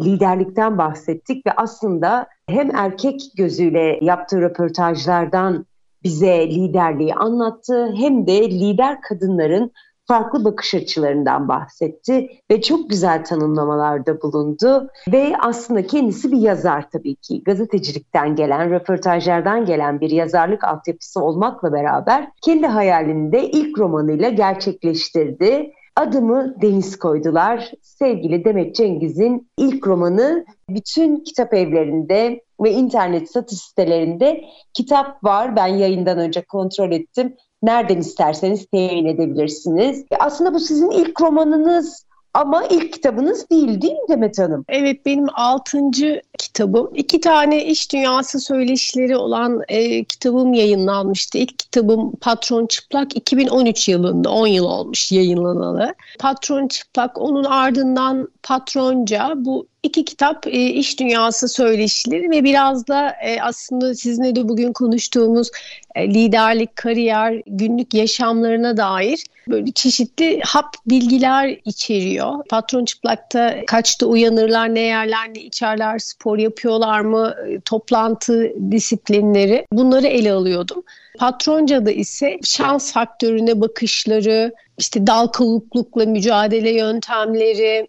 liderlikten 0.00 0.78
bahsettik 0.78 1.46
ve 1.46 1.52
aslında 1.56 2.26
hem 2.48 2.76
erkek 2.76 3.20
gözüyle 3.36 3.98
yaptığı 4.02 4.40
röportajlardan 4.40 5.66
bize 6.02 6.48
liderliği 6.48 7.14
anlattı 7.14 7.94
hem 7.96 8.26
de 8.26 8.50
lider 8.50 9.00
kadınların 9.00 9.72
farklı 10.06 10.44
bakış 10.44 10.74
açılarından 10.74 11.48
bahsetti 11.48 12.28
ve 12.50 12.62
çok 12.62 12.90
güzel 12.90 13.24
tanımlamalarda 13.24 14.22
bulundu 14.22 14.88
ve 15.12 15.32
aslında 15.40 15.86
kendisi 15.86 16.32
bir 16.32 16.36
yazar 16.36 16.90
tabii 16.90 17.16
ki 17.16 17.44
gazetecilikten 17.44 18.36
gelen, 18.36 18.70
röportajlardan 18.70 19.64
gelen 19.64 20.00
bir 20.00 20.10
yazarlık 20.10 20.64
altyapısı 20.64 21.20
olmakla 21.20 21.72
beraber 21.72 22.28
kendi 22.42 22.66
hayalini 22.66 23.32
de 23.32 23.50
ilk 23.50 23.78
romanıyla 23.78 24.28
gerçekleştirdi. 24.28 25.72
Adımı 25.96 26.54
Deniz 26.62 26.98
koydular. 26.98 27.72
Sevgili 27.82 28.44
Demet 28.44 28.76
Cengiz'in 28.76 29.50
ilk 29.58 29.86
romanı 29.86 30.44
bütün 30.68 31.16
kitap 31.24 31.54
evlerinde 31.54 32.40
ve 32.60 32.72
internet 32.72 33.30
satış 33.30 33.58
sitelerinde 33.58 34.44
kitap 34.72 35.24
var. 35.24 35.56
Ben 35.56 35.66
yayından 35.66 36.18
önce 36.18 36.44
kontrol 36.44 36.92
ettim. 36.92 37.36
Nereden 37.62 37.98
isterseniz 37.98 38.66
temin 38.66 39.06
edebilirsiniz. 39.06 40.04
Aslında 40.20 40.54
bu 40.54 40.60
sizin 40.60 40.90
ilk 40.90 41.20
romanınız 41.20 42.06
ama 42.34 42.64
ilk 42.70 42.92
kitabınız 42.92 43.50
değil 43.50 43.82
değil 43.82 43.92
mi 43.94 44.08
Demet 44.08 44.38
Hanım? 44.38 44.64
Evet 44.68 45.06
benim 45.06 45.26
altıncı 45.34 46.22
kitabım. 46.38 46.90
İki 46.94 47.20
tane 47.20 47.64
iş 47.64 47.92
dünyası 47.92 48.40
söyleşileri 48.40 49.16
olan 49.16 49.62
e, 49.68 50.04
kitabım 50.04 50.52
yayınlanmıştı. 50.54 51.38
İlk 51.38 51.58
kitabım 51.58 52.12
Patron 52.20 52.66
Çıplak 52.66 53.16
2013 53.16 53.88
yılında 53.88 54.30
10 54.30 54.46
yıl 54.46 54.64
olmuş 54.64 55.12
yayınlanalı. 55.12 55.94
Patron 56.18 56.68
Çıplak 56.68 57.18
onun 57.18 57.44
ardından 57.44 58.28
Patronca 58.42 59.32
bu 59.36 59.66
iki 59.84 60.04
kitap 60.04 60.46
e, 60.46 60.50
iş 60.50 61.00
dünyası 61.00 61.48
söyleşileri 61.48 62.30
ve 62.30 62.44
biraz 62.44 62.88
da 62.88 63.10
e, 63.10 63.40
aslında 63.40 63.94
sizinle 63.94 64.36
de 64.36 64.48
bugün 64.48 64.72
konuştuğumuz 64.72 65.50
e, 65.94 66.14
liderlik, 66.14 66.76
kariyer, 66.76 67.42
günlük 67.46 67.94
yaşamlarına 67.94 68.76
dair 68.76 69.24
böyle 69.48 69.72
çeşitli 69.72 70.40
hap 70.44 70.74
bilgiler 70.86 71.58
içeriyor. 71.64 72.44
Patron 72.50 72.84
çıplakta 72.84 73.56
kaçta 73.66 74.06
uyanırlar, 74.06 74.74
ne 74.74 74.80
yerler, 74.80 75.34
ne 75.34 75.40
içerler, 75.40 75.98
spor 75.98 76.38
yapıyorlar 76.38 77.00
mı, 77.00 77.34
e, 77.48 77.60
toplantı 77.60 78.52
disiplinleri 78.70 79.66
bunları 79.72 80.06
ele 80.06 80.32
alıyordum. 80.32 80.82
Patronca'da 81.18 81.90
ise 81.90 82.38
şans 82.44 82.92
faktörüne 82.92 83.60
bakışları, 83.60 84.52
işte 84.78 85.06
dal 85.06 85.26
kavuklukla 85.26 86.06
mücadele 86.06 86.70
yöntemleri, 86.70 87.86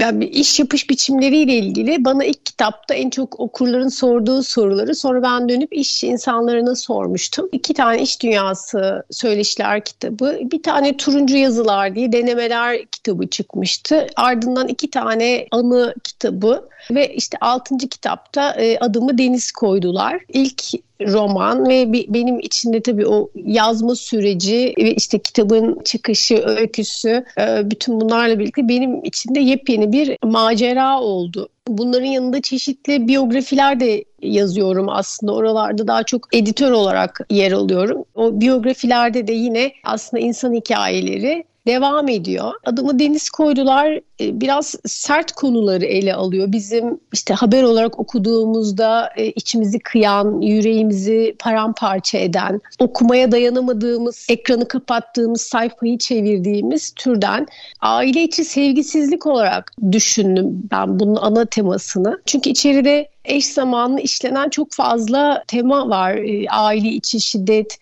yani 0.00 0.24
iş 0.24 0.58
yapış 0.60 0.90
biçimleriyle 0.90 1.54
ilgili 1.54 2.04
bana 2.04 2.24
ilk 2.24 2.46
kitapta 2.46 2.94
en 2.94 3.10
çok 3.10 3.40
okurların 3.40 3.88
sorduğu 3.88 4.42
soruları 4.42 4.94
sonra 4.94 5.22
ben 5.22 5.48
dönüp 5.48 5.72
iş 5.72 6.04
insanlarına 6.04 6.74
sormuştum. 6.74 7.48
İki 7.52 7.74
tane 7.74 8.02
iş 8.02 8.22
dünyası 8.22 9.04
söyleşiler 9.10 9.84
kitabı, 9.84 10.38
bir 10.42 10.62
tane 10.62 10.96
turuncu 10.96 11.36
yazılar 11.36 11.94
diye 11.94 12.12
denemeler 12.12 12.86
kitabı 12.86 13.26
çıkmıştı. 13.26 14.06
Ardından 14.16 14.68
iki 14.68 14.90
tane 14.90 15.46
anı 15.50 15.94
kitabı 16.04 16.68
ve 16.90 17.14
işte 17.14 17.38
altıncı 17.40 17.88
kitapta 17.88 18.52
e, 18.52 18.78
adımı 18.78 19.18
Deniz 19.18 19.52
koydular. 19.52 20.20
İlk 20.28 20.62
roman 21.00 21.68
ve 21.68 21.92
bir, 21.92 22.14
benim 22.14 22.40
içinde 22.40 22.80
tabii 22.80 23.06
o 23.06 23.30
yazma 23.34 23.94
süreci 23.94 24.74
ve 24.78 24.94
işte 24.94 25.18
kitabın 25.18 25.80
çıkışı, 25.84 26.42
öyküsü 26.46 27.24
e, 27.38 27.70
bütün 27.70 28.00
bunlarla 28.00 28.38
birlikte 28.38 28.68
benim 28.68 29.04
içinde 29.04 29.40
yepyeni 29.40 29.92
bir 29.92 30.16
macera 30.22 31.00
oldu. 31.00 31.48
Bunların 31.68 32.06
yanında 32.06 32.42
çeşitli 32.42 33.08
biyografiler 33.08 33.80
de 33.80 34.04
yazıyorum 34.22 34.88
aslında. 34.88 35.32
Oralarda 35.32 35.86
daha 35.86 36.02
çok 36.02 36.28
editör 36.32 36.70
olarak 36.70 37.20
yer 37.30 37.52
alıyorum. 37.52 38.04
O 38.14 38.40
biyografilerde 38.40 39.26
de 39.26 39.32
yine 39.32 39.72
aslında 39.84 40.22
insan 40.22 40.54
hikayeleri 40.54 41.44
devam 41.66 42.08
ediyor. 42.08 42.52
Adımı 42.64 42.98
Deniz 42.98 43.30
koydular 43.30 43.92
e, 44.20 44.40
biraz 44.40 44.74
sert 44.86 45.32
konuları 45.32 45.84
ele 45.84 46.14
alıyor. 46.14 46.52
Bizim 46.52 47.00
işte 47.12 47.34
haber 47.34 47.62
olarak 47.62 47.98
okuduğumuzda 47.98 49.10
e, 49.16 49.26
içimizi 49.26 49.78
kıyan, 49.78 50.40
yüreğimizi 50.40 51.36
paramparça 51.38 52.18
eden, 52.18 52.60
okumaya 52.78 53.32
dayanamadığımız, 53.32 54.26
ekranı 54.30 54.68
kapattığımız, 54.68 55.40
sayfayı 55.40 55.98
çevirdiğimiz 55.98 56.90
türden 56.90 57.46
aile 57.80 58.22
içi 58.22 58.44
sevgisizlik 58.44 59.26
olarak 59.26 59.72
düşündüm 59.92 60.68
ben 60.70 61.00
bunun 61.00 61.16
ana 61.16 61.44
temasını. 61.44 62.20
Çünkü 62.26 62.50
içeride 62.50 63.08
eş 63.24 63.46
zamanlı 63.46 64.00
işlenen 64.00 64.48
çok 64.48 64.72
fazla 64.72 65.44
tema 65.48 65.88
var. 65.88 66.14
E, 66.14 66.48
aile 66.48 66.88
içi 66.88 67.20
şiddet, 67.20 67.78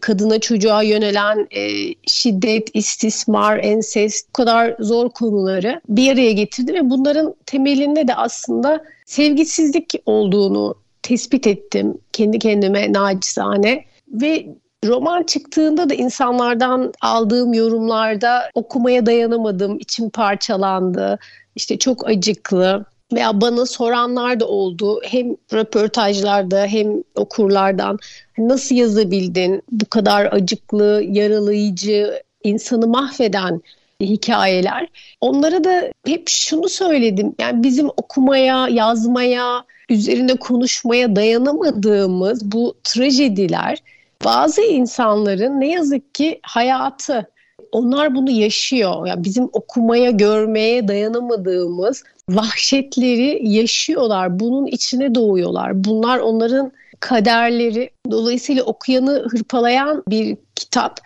kadına 0.00 0.38
çocuğa 0.38 0.82
yönelen 0.82 1.46
e, 1.50 1.94
şiddet, 2.06 2.68
istismar, 2.74 3.58
ensest 3.58 4.28
bu 4.28 4.32
kadar 4.32 4.76
zor 4.80 5.10
konuları 5.10 5.80
bir 5.88 6.12
araya 6.12 6.32
getirdi 6.32 6.74
ve 6.74 6.90
bunların 6.90 7.34
temelinde 7.46 8.08
de 8.08 8.14
aslında 8.14 8.84
sevgisizlik 9.06 9.92
olduğunu 10.06 10.74
tespit 11.02 11.46
ettim 11.46 11.98
kendi 12.12 12.38
kendime 12.38 12.92
nacizane 12.92 13.84
ve 14.08 14.46
roman 14.84 15.22
çıktığında 15.22 15.88
da 15.90 15.94
insanlardan 15.94 16.92
aldığım 17.00 17.52
yorumlarda 17.52 18.50
okumaya 18.54 19.06
dayanamadım, 19.06 19.78
içim 19.78 20.10
parçalandı, 20.10 21.18
işte 21.54 21.78
çok 21.78 22.08
acıklı 22.08 22.84
veya 23.12 23.40
bana 23.40 23.66
soranlar 23.66 24.40
da 24.40 24.48
oldu. 24.48 25.00
Hem 25.04 25.36
röportajlarda 25.52 26.66
hem 26.66 27.02
okurlardan 27.14 27.98
nasıl 28.38 28.74
yazabildin 28.74 29.62
bu 29.70 29.86
kadar 29.86 30.32
acıklı, 30.32 31.02
yaralayıcı, 31.08 32.22
insanı 32.44 32.86
mahveden 32.86 33.62
hikayeler. 34.00 34.88
Onlara 35.20 35.64
da 35.64 35.92
hep 36.06 36.28
şunu 36.28 36.68
söyledim. 36.68 37.34
Yani 37.38 37.62
bizim 37.62 37.88
okumaya, 37.88 38.68
yazmaya, 38.68 39.64
üzerinde 39.88 40.34
konuşmaya 40.34 41.16
dayanamadığımız 41.16 42.52
bu 42.52 42.74
trajediler 42.84 43.78
bazı 44.24 44.62
insanların 44.62 45.60
ne 45.60 45.68
yazık 45.68 46.14
ki 46.14 46.40
hayatı 46.42 47.26
onlar 47.72 48.14
bunu 48.14 48.30
yaşıyor. 48.30 49.06
Yani 49.06 49.24
bizim 49.24 49.48
okumaya, 49.52 50.10
görmeye 50.10 50.88
dayanamadığımız 50.88 52.04
vahşetleri 52.30 53.40
yaşıyorlar. 53.42 54.40
Bunun 54.40 54.66
içine 54.66 55.14
doğuyorlar. 55.14 55.84
Bunlar 55.84 56.18
onların 56.18 56.72
kaderleri. 57.00 57.90
Dolayısıyla 58.10 58.62
okuyanı 58.62 59.26
hırpalayan 59.30 60.02
bir 60.08 60.36
kitap 60.54 61.00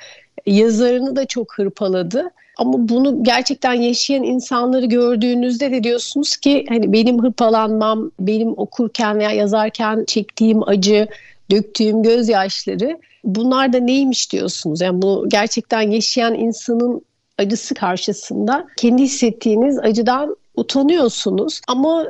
yazarını 0.46 1.16
da 1.16 1.26
çok 1.26 1.58
hırpaladı. 1.58 2.30
Ama 2.58 2.88
bunu 2.88 3.24
gerçekten 3.24 3.72
yaşayan 3.72 4.22
insanları 4.22 4.86
gördüğünüzde 4.86 5.70
de 5.70 5.84
diyorsunuz 5.84 6.36
ki 6.36 6.66
hani 6.68 6.92
benim 6.92 7.22
hırpalanmam, 7.22 8.10
benim 8.20 8.58
okurken 8.58 9.18
veya 9.18 9.30
yazarken 9.30 10.04
çektiğim 10.06 10.68
acı, 10.68 11.08
döktüğüm 11.50 12.02
gözyaşları 12.02 12.98
bunlar 13.24 13.72
da 13.72 13.78
neymiş 13.78 14.32
diyorsunuz. 14.32 14.80
Yani 14.80 15.02
bu 15.02 15.28
gerçekten 15.28 15.90
yaşayan 15.90 16.34
insanın 16.34 17.02
acısı 17.38 17.74
karşısında 17.74 18.66
kendi 18.76 19.02
hissettiğiniz 19.02 19.78
acıdan 19.78 20.36
utanıyorsunuz. 20.56 21.60
Ama 21.68 22.06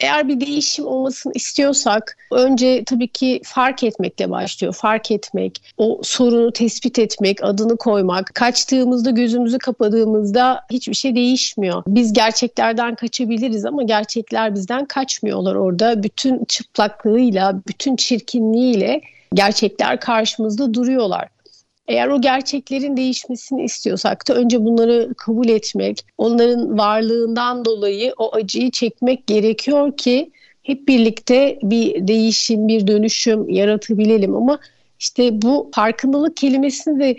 eğer 0.00 0.28
bir 0.28 0.40
değişim 0.40 0.86
olmasını 0.86 1.32
istiyorsak 1.34 2.16
önce 2.32 2.84
tabii 2.86 3.08
ki 3.08 3.40
fark 3.44 3.84
etmekle 3.84 4.30
başlıyor. 4.30 4.74
Fark 4.74 5.10
etmek, 5.10 5.62
o 5.78 6.00
sorunu 6.02 6.52
tespit 6.52 6.98
etmek, 6.98 7.44
adını 7.44 7.76
koymak. 7.76 8.30
Kaçtığımızda, 8.34 9.10
gözümüzü 9.10 9.58
kapadığımızda 9.58 10.60
hiçbir 10.70 10.94
şey 10.94 11.14
değişmiyor. 11.14 11.82
Biz 11.86 12.12
gerçeklerden 12.12 12.94
kaçabiliriz 12.94 13.64
ama 13.64 13.82
gerçekler 13.82 14.54
bizden 14.54 14.84
kaçmıyorlar 14.84 15.54
orada. 15.54 16.02
Bütün 16.02 16.44
çıplaklığıyla, 16.44 17.60
bütün 17.68 17.96
çirkinliğiyle 17.96 19.00
gerçekler 19.34 20.00
karşımızda 20.00 20.74
duruyorlar. 20.74 21.28
Eğer 21.90 22.08
o 22.08 22.20
gerçeklerin 22.20 22.96
değişmesini 22.96 23.64
istiyorsak 23.64 24.28
da 24.28 24.34
önce 24.34 24.64
bunları 24.64 25.14
kabul 25.16 25.48
etmek, 25.48 26.04
onların 26.18 26.78
varlığından 26.78 27.64
dolayı 27.64 28.14
o 28.18 28.34
acıyı 28.34 28.70
çekmek 28.70 29.26
gerekiyor 29.26 29.96
ki 29.96 30.30
hep 30.62 30.88
birlikte 30.88 31.58
bir 31.62 32.08
değişim, 32.08 32.68
bir 32.68 32.86
dönüşüm 32.86 33.48
yaratabilelim. 33.48 34.36
Ama 34.36 34.58
işte 35.00 35.42
bu 35.42 35.70
farkındalık 35.74 36.36
kelimesini 36.36 37.00
de 37.00 37.16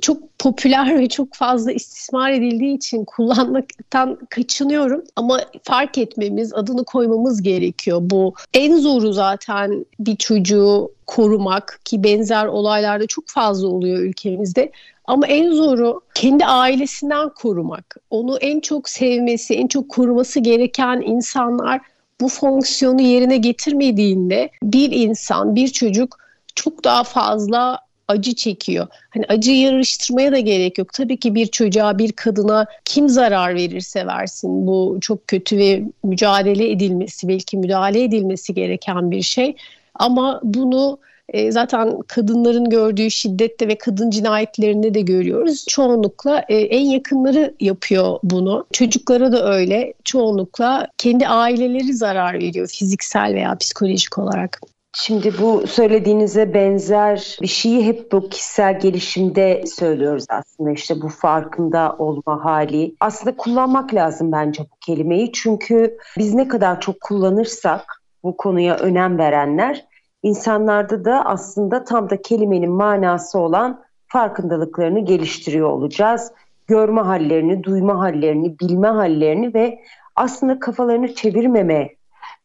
çok 0.00 0.38
popüler 0.38 0.98
ve 0.98 1.08
çok 1.08 1.34
fazla 1.34 1.72
istismar 1.72 2.30
edildiği 2.30 2.76
için 2.76 3.04
kullanmaktan 3.04 4.18
kaçınıyorum. 4.30 5.04
Ama 5.16 5.40
fark 5.62 5.98
etmemiz, 5.98 6.54
adını 6.54 6.84
koymamız 6.84 7.42
gerekiyor. 7.42 7.98
Bu 8.02 8.34
en 8.54 8.76
zoru 8.76 9.12
zaten 9.12 9.86
bir 10.00 10.16
çocuğu 10.16 10.90
korumak 11.06 11.80
ki 11.84 12.04
benzer 12.04 12.46
olaylarda 12.46 13.06
çok 13.06 13.24
fazla 13.28 13.68
oluyor 13.68 13.98
ülkemizde. 13.98 14.72
Ama 15.04 15.26
en 15.26 15.52
zoru 15.52 16.00
kendi 16.14 16.44
ailesinden 16.44 17.28
korumak. 17.28 17.96
Onu 18.10 18.38
en 18.38 18.60
çok 18.60 18.88
sevmesi, 18.88 19.54
en 19.54 19.66
çok 19.66 19.88
koruması 19.88 20.40
gereken 20.40 21.02
insanlar 21.06 21.80
bu 22.20 22.28
fonksiyonu 22.28 23.00
yerine 23.00 23.36
getirmediğinde 23.36 24.50
bir 24.62 24.92
insan, 24.92 25.54
bir 25.54 25.68
çocuk 25.68 26.18
çok 26.54 26.84
daha 26.84 27.04
fazla 27.04 27.78
acı 28.08 28.34
çekiyor. 28.34 28.86
Hani 29.10 29.24
acı 29.28 29.52
yarıştırmaya 29.52 30.32
da 30.32 30.38
gerek 30.38 30.78
yok. 30.78 30.92
Tabii 30.92 31.16
ki 31.16 31.34
bir 31.34 31.46
çocuğa, 31.46 31.98
bir 31.98 32.12
kadına 32.12 32.66
kim 32.84 33.08
zarar 33.08 33.54
verirse 33.54 34.06
versin 34.06 34.66
bu 34.66 34.98
çok 35.00 35.28
kötü 35.28 35.58
ve 35.58 35.82
mücadele 36.04 36.70
edilmesi, 36.70 37.28
belki 37.28 37.56
müdahale 37.56 38.02
edilmesi 38.02 38.54
gereken 38.54 39.10
bir 39.10 39.22
şey. 39.22 39.56
Ama 39.94 40.40
bunu 40.44 40.98
e, 41.28 41.52
zaten 41.52 42.00
kadınların 42.06 42.70
gördüğü 42.70 43.10
şiddette 43.10 43.68
ve 43.68 43.78
kadın 43.78 44.10
cinayetlerinde 44.10 44.94
de 44.94 45.00
görüyoruz. 45.00 45.64
Çoğunlukla 45.68 46.44
e, 46.48 46.56
en 46.56 46.84
yakınları 46.84 47.54
yapıyor 47.60 48.18
bunu. 48.22 48.66
Çocuklara 48.72 49.32
da 49.32 49.52
öyle. 49.54 49.94
Çoğunlukla 50.04 50.88
kendi 50.98 51.28
aileleri 51.28 51.94
zarar 51.94 52.34
veriyor 52.34 52.68
fiziksel 52.68 53.34
veya 53.34 53.56
psikolojik 53.56 54.18
olarak. 54.18 54.60
Şimdi 54.96 55.32
bu 55.40 55.66
söylediğinize 55.66 56.54
benzer 56.54 57.38
bir 57.42 57.46
şeyi 57.46 57.86
hep 57.86 58.12
bu 58.12 58.28
kişisel 58.28 58.80
gelişimde 58.80 59.64
söylüyoruz 59.66 60.24
aslında 60.28 60.70
işte 60.70 61.02
bu 61.02 61.08
farkında 61.08 61.96
olma 61.98 62.44
hali. 62.44 62.94
Aslında 63.00 63.36
kullanmak 63.36 63.94
lazım 63.94 64.32
bence 64.32 64.62
bu 64.62 64.76
kelimeyi 64.80 65.32
çünkü 65.32 65.98
biz 66.18 66.34
ne 66.34 66.48
kadar 66.48 66.80
çok 66.80 67.00
kullanırsak 67.00 68.02
bu 68.24 68.36
konuya 68.36 68.76
önem 68.76 69.18
verenler 69.18 69.86
insanlarda 70.22 71.04
da 71.04 71.24
aslında 71.24 71.84
tam 71.84 72.10
da 72.10 72.22
kelimenin 72.22 72.72
manası 72.72 73.38
olan 73.38 73.84
farkındalıklarını 74.06 75.04
geliştiriyor 75.04 75.70
olacağız. 75.70 76.32
Görme 76.66 77.00
hallerini, 77.00 77.64
duyma 77.64 77.98
hallerini, 77.98 78.58
bilme 78.58 78.88
hallerini 78.88 79.54
ve 79.54 79.78
aslında 80.16 80.58
kafalarını 80.58 81.14
çevirmeme 81.14 81.90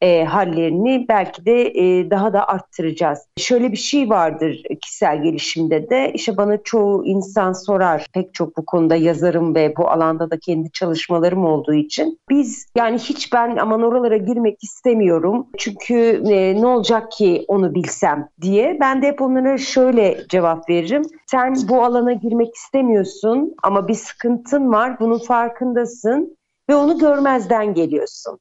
e, 0.01 0.23
hallerini 0.23 1.05
belki 1.09 1.45
de 1.45 1.61
e, 1.61 2.09
daha 2.09 2.33
da 2.33 2.47
arttıracağız. 2.47 3.19
Şöyle 3.37 3.71
bir 3.71 3.77
şey 3.77 4.09
vardır 4.09 4.63
kişisel 4.81 5.23
gelişimde 5.23 5.89
de 5.89 6.11
işte 6.13 6.37
bana 6.37 6.63
çoğu 6.63 7.05
insan 7.05 7.53
sorar 7.53 8.05
pek 8.13 8.33
çok 8.33 8.57
bu 8.57 8.65
konuda 8.65 8.95
yazarım 8.95 9.55
ve 9.55 9.73
bu 9.77 9.89
alanda 9.89 10.31
da 10.31 10.39
kendi 10.39 10.71
çalışmalarım 10.71 11.45
olduğu 11.45 11.73
için. 11.73 12.19
Biz 12.29 12.65
yani 12.77 12.97
hiç 12.97 13.33
ben 13.33 13.57
aman 13.57 13.83
oralara 13.83 14.17
girmek 14.17 14.63
istemiyorum 14.63 15.47
çünkü 15.57 16.23
e, 16.29 16.61
ne 16.61 16.67
olacak 16.67 17.11
ki 17.11 17.45
onu 17.47 17.75
bilsem 17.75 18.29
diye 18.41 18.77
ben 18.81 19.01
de 19.01 19.07
hep 19.07 19.21
onlara 19.21 19.57
şöyle 19.57 20.17
cevap 20.29 20.69
veririm. 20.69 21.01
Sen 21.25 21.55
bu 21.69 21.83
alana 21.83 22.13
girmek 22.13 22.55
istemiyorsun 22.55 23.55
ama 23.63 23.87
bir 23.87 23.93
sıkıntın 23.93 24.71
var 24.71 24.99
bunun 24.99 25.19
farkındasın 25.19 26.37
ve 26.69 26.75
onu 26.75 26.97
görmezden 26.97 27.73
geliyorsun 27.73 28.39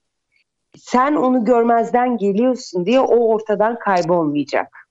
sen 0.76 1.14
onu 1.14 1.44
görmezden 1.44 2.16
geliyorsun 2.16 2.86
diye 2.86 3.00
o 3.00 3.34
ortadan 3.34 3.78
kaybolmayacak. 3.78 4.88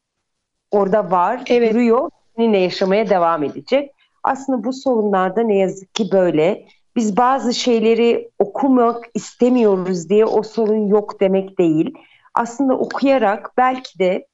Orada 0.72 1.12
var, 1.12 1.42
evet. 1.48 1.74
duruyor, 1.74 2.10
seninle 2.36 2.58
yaşamaya 2.58 3.10
devam 3.10 3.44
edecek. 3.44 3.92
Aslında 4.24 4.64
bu 4.64 4.74
sorunlarda 4.74 5.42
ne 5.42 5.56
yazık 5.58 5.96
ki 5.96 6.08
böyle. 6.12 6.66
Biz 6.96 7.18
bazı 7.18 7.54
şeyleri 7.54 8.30
okumak 8.40 9.06
istemiyoruz 9.14 10.10
diye 10.10 10.26
o 10.26 10.44
sorun 10.44 10.88
yok 10.88 11.20
demek 11.20 11.60
değil. 11.60 11.94
Aslında 12.34 12.78
okuyarak 12.78 13.52
belki 13.58 14.00
de 14.00 14.28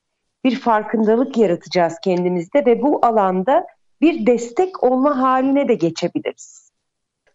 bir 0.44 0.60
farkındalık 0.60 1.38
yaratacağız 1.38 1.94
kendimizde 2.04 2.66
ve 2.66 2.82
bu 2.82 3.00
alanda 3.06 3.68
bir 4.02 4.26
destek 4.26 4.84
olma 4.84 5.22
haline 5.22 5.68
de 5.68 5.76
geçebiliriz. 5.76 6.63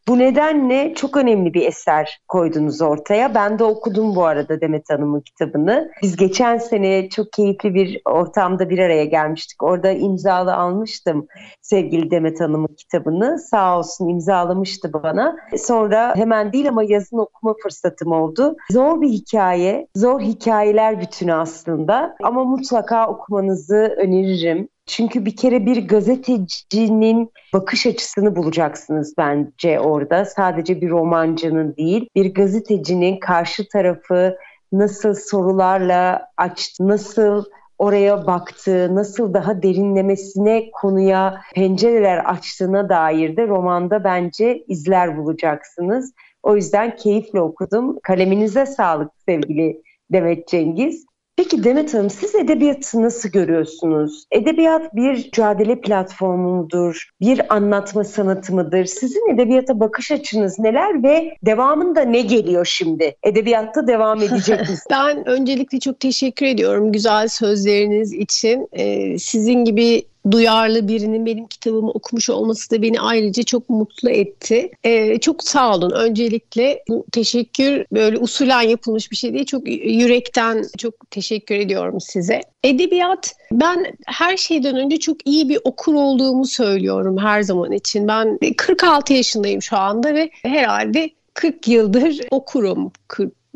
Bu 0.09 0.19
nedenle 0.19 0.95
çok 0.95 1.17
önemli 1.17 1.55
bir 1.55 1.67
eser 1.67 2.21
koydunuz 2.29 2.83
ortaya. 2.83 3.35
Ben 3.35 3.59
de 3.59 3.65
okudum 3.65 4.17
bu 4.17 4.25
arada 4.25 4.61
Demet 4.61 4.91
Hanım'ın 4.91 5.21
kitabını. 5.21 5.91
Biz 6.03 6.17
geçen 6.17 6.59
sene 6.59 7.09
çok 7.09 7.33
keyifli 7.33 7.75
bir 7.75 8.01
ortamda 8.05 8.71
bir 8.71 8.79
araya 8.79 9.05
gelmiştik. 9.05 9.63
Orada 9.63 9.91
imzalı 9.91 10.55
almıştım 10.55 11.27
sevgili 11.63 12.11
Demet 12.11 12.41
Hanım'ın 12.41 12.75
kitabını. 12.75 13.39
Sağ 13.39 13.79
olsun 13.79 14.09
imzalamıştı 14.09 14.93
bana. 14.93 15.37
Sonra 15.59 16.17
hemen 16.17 16.53
değil 16.53 16.69
ama 16.69 16.85
yazın 16.85 17.19
okuma 17.19 17.55
fırsatım 17.63 18.13
oldu. 18.13 18.57
Zor 18.71 19.01
bir 19.01 19.09
hikaye, 19.09 19.89
zor 19.97 20.21
hikayeler 20.21 21.01
bütünü 21.01 21.35
aslında. 21.35 22.17
Ama 22.23 22.45
mutlaka 22.45 23.09
okumanızı 23.09 23.95
öneririm. 23.99 24.69
Çünkü 24.89 25.25
bir 25.25 25.37
kere 25.37 25.67
bir 25.67 25.89
gazetecinin 25.89 27.33
bakış 27.53 27.87
açısını 27.87 28.37
bulacaksınız 28.37 29.15
bence 29.19 29.81
orada. 29.81 30.25
Sadece 30.25 30.81
bir 30.81 30.91
romancının 30.91 31.77
değil, 31.77 32.09
bir 32.15 32.35
gazetecinin 32.35 33.21
karşı 33.21 33.69
tarafı 33.69 34.37
nasıl 34.73 35.15
sorularla 35.15 36.29
açtı, 36.37 36.89
nasıl 36.89 37.45
oraya 37.79 38.27
baktığı, 38.27 38.95
nasıl 38.95 39.35
daha 39.35 39.63
derinlemesine 39.63 40.71
konuya 40.71 41.41
pencereler 41.55 42.19
açtığına 42.19 42.89
dair 42.89 43.37
de 43.37 43.49
romanda 43.49 44.05
bence 44.05 44.65
izler 44.69 45.19
bulacaksınız. 45.19 46.13
O 46.43 46.57
yüzden 46.57 46.97
keyifle 46.97 47.41
okudum. 47.41 47.99
Kaleminize 48.03 48.67
sağlık 48.67 49.11
sevgili 49.27 49.83
Demet 50.13 50.49
Cengiz. 50.49 51.07
Peki 51.39 51.65
Demet 51.65 51.95
Hanım 51.95 52.11
siz 52.11 52.35
edebiyatı 52.35 53.03
nasıl 53.03 53.29
görüyorsunuz? 53.29 54.25
Edebiyat 54.31 54.97
bir 54.97 55.13
mücadele 55.13 55.81
platformu 55.81 56.57
mudur? 56.57 57.09
Bir 57.21 57.55
anlatma 57.55 58.05
sanatı 58.05 58.55
mıdır? 58.55 58.85
Sizin 58.85 59.35
edebiyata 59.35 59.81
bakış 59.81 60.11
açınız 60.11 60.59
neler 60.59 61.03
ve 61.03 61.37
devamında 61.43 62.01
ne 62.01 62.21
geliyor 62.21 62.65
şimdi? 62.65 63.17
Edebiyatta 63.23 63.87
devam 63.87 64.19
edecek 64.19 64.61
misiniz? 64.61 64.85
ben 64.91 65.29
öncelikle 65.29 65.81
çok 65.81 66.01
teşekkür 66.01 66.47
ediyorum 66.47 66.93
güzel 66.93 67.29
sözleriniz 67.29 68.13
için. 68.13 68.69
Ee, 68.73 69.19
sizin 69.19 69.65
gibi 69.65 70.03
duyarlı 70.31 70.89
birinin 70.89 71.27
benim 71.27 71.47
kitabımı 71.47 71.91
okumuş 71.91 72.31
olması 72.31 72.71
da 72.71 72.83
beni 72.83 73.01
ayrıca 73.01 73.43
çok 73.43 73.69
mutlu 73.69 74.11
etti. 74.11 74.71
Ee, 74.85 75.19
çok 75.21 75.45
sağ 75.45 75.75
olun. 75.75 75.91
Öncelikle 75.91 76.83
bu 76.89 77.07
teşekkür 77.13 77.85
böyle 77.93 78.19
usulen 78.19 78.63
yapılmış 78.63 79.11
bir 79.11 79.17
şey 79.17 79.33
değil. 79.33 79.45
Çok 79.45 79.69
yürekten 79.69 80.65
çok 80.79 81.11
teşekkür 81.11 81.55
ediyorum 81.55 82.01
size. 82.01 82.41
Edebiyat 82.65 83.35
ben 83.53 83.97
her 84.07 84.37
şeyden 84.37 84.77
önce 84.77 84.97
çok 84.97 85.27
iyi 85.27 85.49
bir 85.49 85.59
okur 85.65 85.95
olduğumu 85.95 86.47
söylüyorum 86.47 87.19
her 87.19 87.43
zaman 87.43 87.73
için. 87.73 88.09
Ben 88.09 88.39
46 88.57 89.13
yaşındayım 89.13 89.63
şu 89.63 89.77
anda 89.77 90.15
ve 90.15 90.31
herhalde 90.43 91.11
40 91.35 91.69
yıldır 91.69 92.21
okurum. 92.31 92.93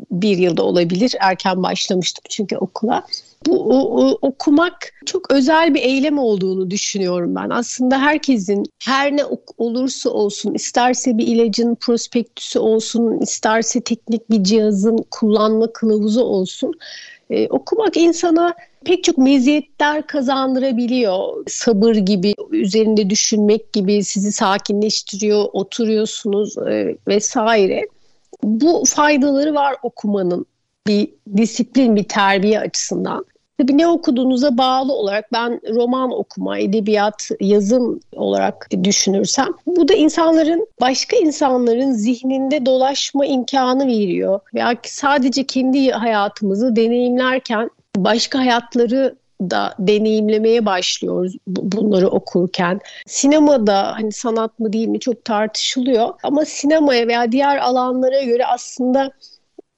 41 0.09 0.37
yılda 0.37 0.63
olabilir. 0.63 1.15
Erken 1.19 1.63
başlamıştım 1.63 2.23
çünkü 2.29 2.57
okula 2.57 3.03
bu 3.45 3.63
o, 3.63 4.03
o, 4.03 4.17
okumak 4.21 4.93
çok 5.05 5.31
özel 5.31 5.73
bir 5.73 5.81
eylem 5.81 6.17
olduğunu 6.17 6.71
düşünüyorum 6.71 7.35
ben. 7.35 7.49
Aslında 7.49 8.01
herkesin 8.01 8.63
her 8.83 9.17
ne 9.17 9.23
olursa 9.57 10.09
olsun, 10.09 10.53
isterse 10.53 11.17
bir 11.17 11.27
ilacın 11.27 11.75
prospektüsü 11.75 12.59
olsun, 12.59 13.21
isterse 13.21 13.81
teknik 13.81 14.29
bir 14.29 14.43
cihazın 14.43 15.05
kullanma 15.11 15.73
kılavuzu 15.73 16.21
olsun, 16.21 16.73
e, 17.29 17.47
okumak 17.47 17.97
insana 17.97 18.53
pek 18.85 19.03
çok 19.03 19.17
meziyetler 19.17 20.07
kazandırabiliyor. 20.07 21.43
Sabır 21.47 21.95
gibi, 21.95 22.33
üzerinde 22.51 23.09
düşünmek 23.09 23.73
gibi 23.73 24.03
sizi 24.03 24.31
sakinleştiriyor, 24.31 25.45
oturuyorsunuz 25.53 26.57
e, 26.57 26.97
vesaire. 27.07 27.81
Bu 28.43 28.83
faydaları 28.87 29.55
var 29.55 29.75
okumanın 29.83 30.45
bir 30.87 31.09
disiplin, 31.37 31.95
bir 31.95 32.03
terbiye 32.03 32.59
açısından. 32.59 33.25
Tabii 33.57 33.77
ne 33.77 33.87
okuduğunuza 33.87 34.57
bağlı 34.57 34.93
olarak 34.93 35.33
ben 35.33 35.61
roman 35.75 36.11
okuma, 36.11 36.59
edebiyat, 36.59 37.29
yazım 37.39 37.99
olarak 38.15 38.69
düşünürsem 38.83 39.47
bu 39.65 39.87
da 39.87 39.93
insanların 39.93 40.67
başka 40.81 41.17
insanların 41.17 41.91
zihninde 41.91 42.65
dolaşma 42.65 43.25
imkanı 43.25 43.87
veriyor. 43.87 44.39
Veya 44.53 44.75
sadece 44.83 45.43
kendi 45.43 45.91
hayatımızı 45.91 46.75
deneyimlerken 46.75 47.69
başka 47.95 48.39
hayatları 48.39 49.15
da 49.41 49.75
deneyimlemeye 49.79 50.65
başlıyoruz 50.65 51.33
bunları 51.47 52.07
okurken. 52.07 52.79
Sinemada 53.05 53.93
hani 53.95 54.11
sanat 54.11 54.59
mı 54.59 54.73
değil 54.73 54.87
mi 54.87 54.99
çok 54.99 55.25
tartışılıyor 55.25 56.09
ama 56.23 56.45
sinemaya 56.45 57.07
veya 57.07 57.31
diğer 57.31 57.57
alanlara 57.57 58.23
göre 58.23 58.45
aslında 58.45 59.11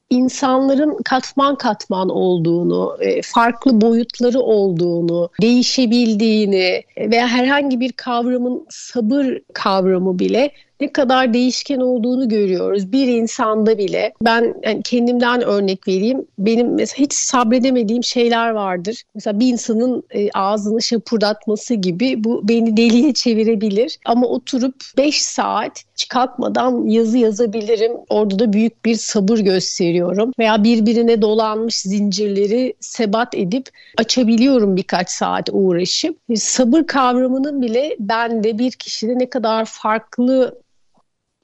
insanların 0.10 0.98
katman 1.06 1.56
katman 1.56 2.10
olduğunu, 2.10 2.98
e, 3.00 3.22
farklı 3.22 3.82
boyutları 3.82 4.40
olduğunu, 4.40 5.30
değişebildiğini 5.42 6.84
veya 6.98 7.28
herhangi 7.28 7.80
bir 7.80 7.92
kavramın 7.92 8.66
sabır 8.70 9.38
kavramı 9.54 10.20
bile 10.20 10.52
ne 10.82 10.94
kadar 10.94 11.34
değişken 11.34 11.80
olduğunu 11.80 12.30
görüyoruz. 12.30 12.92
Bir 12.92 13.08
insanda 13.08 13.78
bile 13.78 14.14
ben 14.22 14.56
yani 14.64 14.82
kendimden 14.84 15.42
örnek 15.42 15.88
vereyim. 15.88 16.26
Benim 16.40 16.76
mesela 16.76 17.06
hiç 17.06 17.14
sabredemediğim 17.14 18.04
şeyler 18.04 18.50
vardır. 18.50 19.04
Mesela 19.16 19.40
bir 19.40 19.48
insanın 19.48 20.04
e, 20.10 20.30
ağzını 20.32 20.82
şapurdatması 20.82 21.74
gibi 21.74 22.24
bu 22.24 22.48
beni 22.48 22.78
deliye 22.78 23.14
çevirebilir. 23.14 23.98
Ama 24.06 24.28
oturup 24.28 24.76
5 24.98 25.22
saat 25.22 25.84
hiç 25.94 26.08
kalkmadan 26.08 26.86
yazı 26.88 27.18
yazabilirim. 27.18 27.92
Orada 28.10 28.40
da 28.40 28.54
büyük 28.54 28.86
bir 28.86 28.96
sabır 28.96 29.38
gösteriyorum. 29.38 30.32
Veya 30.40 30.64
birbirine 30.64 31.22
dolanmış 31.22 31.80
zincirleri 31.80 32.74
sebat 32.80 33.36
edip 33.36 33.70
açabiliyorum 33.98 34.76
birkaç 34.76 35.10
saat 35.10 35.50
uğraşıp. 35.52 36.18
Sabır 36.36 36.84
kavramının 36.88 37.62
bile 37.62 37.96
bende 38.00 38.60
bir 38.60 38.72
kişide 38.72 39.20
ne 39.20 39.30
kadar 39.30 39.66
farklı 39.66 40.65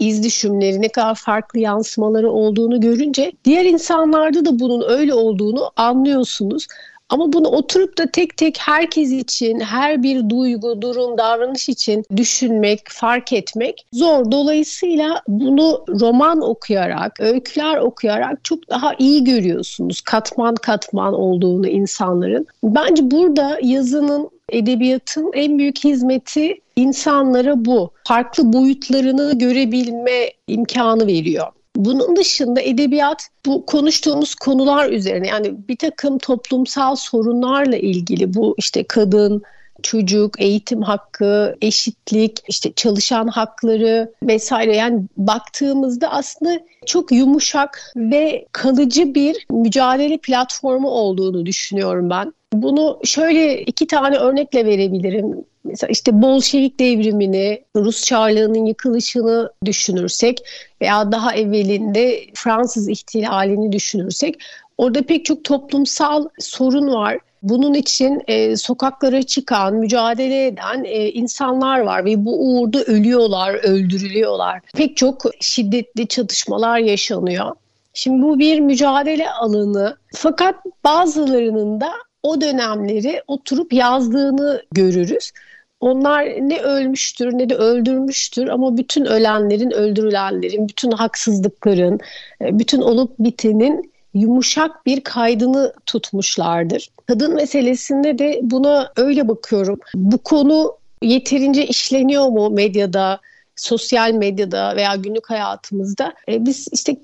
iz 0.02 0.24
düşümleri, 0.24 0.82
ne 0.82 0.90
kadar 0.90 1.16
farklı 1.16 1.60
yansımaları 1.60 2.32
olduğunu 2.32 2.82
görünce 2.82 3.32
diğer 3.46 3.66
insanlarda 3.66 4.46
da 4.46 4.60
bunun 4.60 4.84
öyle 4.90 5.14
olduğunu 5.14 5.72
anlıyorsunuz. 5.76 6.68
Ama 7.12 7.34
bunu 7.34 7.48
oturup 7.48 7.98
da 7.98 8.06
tek 8.06 8.38
tek 8.38 8.58
herkes 8.60 9.12
için, 9.12 9.60
her 9.60 10.04
bir 10.04 10.30
duygu, 10.30 10.82
durum, 10.82 11.18
davranış 11.18 11.70
için 11.70 12.04
düşünmek, 12.18 12.80
fark 12.90 13.34
etmek 13.34 13.86
zor. 13.94 14.32
Dolayısıyla 14.32 15.22
bunu 15.28 15.86
roman 16.00 16.42
okuyarak, 16.42 17.20
öyküler 17.20 17.78
okuyarak 17.78 18.44
çok 18.44 18.70
daha 18.70 18.94
iyi 19.00 19.24
görüyorsunuz. 19.24 20.02
Katman 20.02 20.56
katman 20.56 21.14
olduğunu 21.14 21.68
insanların. 21.68 22.48
Bence 22.64 23.12
burada 23.12 23.60
yazının 23.64 24.30
edebiyatın 24.52 25.32
en 25.34 25.58
büyük 25.60 25.84
hizmeti 25.84 26.62
insanlara 26.76 27.66
bu. 27.66 27.92
Farklı 28.08 28.54
boyutlarını 28.54 29.40
görebilme 29.40 30.32
imkanı 30.48 31.08
veriyor. 31.08 31.48
Bunun 31.76 32.16
dışında 32.16 32.62
edebiyat 32.62 33.28
bu 33.46 33.66
konuştuğumuz 33.66 34.36
konular 34.36 34.90
üzerine 34.90 35.28
yani 35.28 35.54
bir 35.68 35.78
takım 35.78 36.18
toplumsal 36.18 36.96
sorunlarla 36.96 37.78
ilgili 37.78 38.34
bu 38.34 38.56
işte 38.58 38.84
kadın, 38.84 39.42
çocuk, 39.82 40.42
eğitim 40.42 40.82
hakkı, 40.82 41.56
eşitlik, 41.62 42.40
işte 42.48 42.74
çalışan 42.74 43.28
hakları 43.28 44.14
vesaire 44.24 44.76
yani 44.76 45.02
baktığımızda 45.18 46.12
aslında 46.12 46.60
çok 46.86 47.12
yumuşak 47.12 47.94
ve 47.96 48.46
kalıcı 48.52 49.16
bir 49.16 49.46
mücadele 49.52 50.18
platformu 50.18 50.90
olduğunu 50.90 51.46
düşünüyorum 51.46 52.10
ben. 52.10 52.34
Bunu 52.54 53.00
şöyle 53.04 53.62
iki 53.62 53.88
tane 53.88 54.18
örnekle 54.18 54.66
verebilirim. 54.66 55.46
Mesela 55.64 55.92
işte 55.92 56.22
Bolşevik 56.22 56.80
devrimini, 56.80 57.64
Rus 57.76 58.04
Çarlığı'nın 58.04 58.66
yıkılışını 58.66 59.52
düşünürsek 59.66 60.38
veya 60.82 61.12
daha 61.12 61.36
evvelinde 61.36 62.20
Fransız 62.34 62.90
ihtilalini 62.90 63.72
düşünürsek 63.72 64.36
orada 64.78 65.02
pek 65.02 65.26
çok 65.26 65.44
toplumsal 65.44 66.28
sorun 66.40 66.94
var. 66.94 67.18
Bunun 67.42 67.74
için 67.74 68.22
e, 68.28 68.58
sokaklara 68.58 69.24
çıkan, 69.24 69.76
mücadele 69.76 70.48
eden 70.48 70.84
e, 70.84 71.10
insanlar 71.10 71.80
var 71.80 72.06
ve 72.06 72.26
bu 72.26 72.46
uğurda 72.46 72.84
ölüyorlar, 72.84 73.54
öldürülüyorlar. 73.54 74.62
Pek 74.74 74.98
çok 74.98 75.22
şiddetli 75.40 76.08
çatışmalar 76.08 76.78
yaşanıyor. 76.78 77.56
Şimdi 77.94 78.24
bu 78.24 78.40
bir 78.40 78.60
mücadele 78.60 79.30
alanı. 79.32 79.98
Fakat 80.14 80.56
bazılarının 80.84 81.82
da 81.82 81.92
o 82.24 82.42
dönemleri 82.42 83.22
oturup 83.28 83.74
yazdığını 83.74 84.64
görürüz. 84.72 85.32
Onlar 85.80 86.26
ne 86.26 86.62
ölmüştür 86.62 87.34
ne 87.34 87.50
de 87.50 87.56
öldürmüştür 87.56 88.48
ama 88.48 88.78
bütün 88.78 89.06
ölenlerin, 89.06 89.72
öldürülenlerin, 89.72 90.68
bütün 90.68 90.92
haksızlıkların, 90.92 92.00
e, 92.42 92.60
bütün 92.60 92.82
olup 92.82 93.20
bitenin 93.20 93.91
yumuşak 94.14 94.86
bir 94.86 95.02
kaydını 95.02 95.74
tutmuşlardır. 95.86 96.90
Kadın 97.08 97.36
meselesinde 97.36 98.20
de 98.20 98.40
buna 98.44 98.92
öyle 98.96 99.28
bakıyorum. 99.28 99.80
Bu 99.96 100.18
konu 100.18 100.76
yeterince 101.02 101.66
işleniyor 101.66 102.28
mu 102.28 102.50
medyada? 102.50 103.20
Sosyal 103.62 104.12
medyada 104.12 104.76
veya 104.76 104.96
günlük 104.96 105.30
hayatımızda 105.30 106.14
e, 106.30 106.46
biz 106.46 106.68
işte 106.72 106.96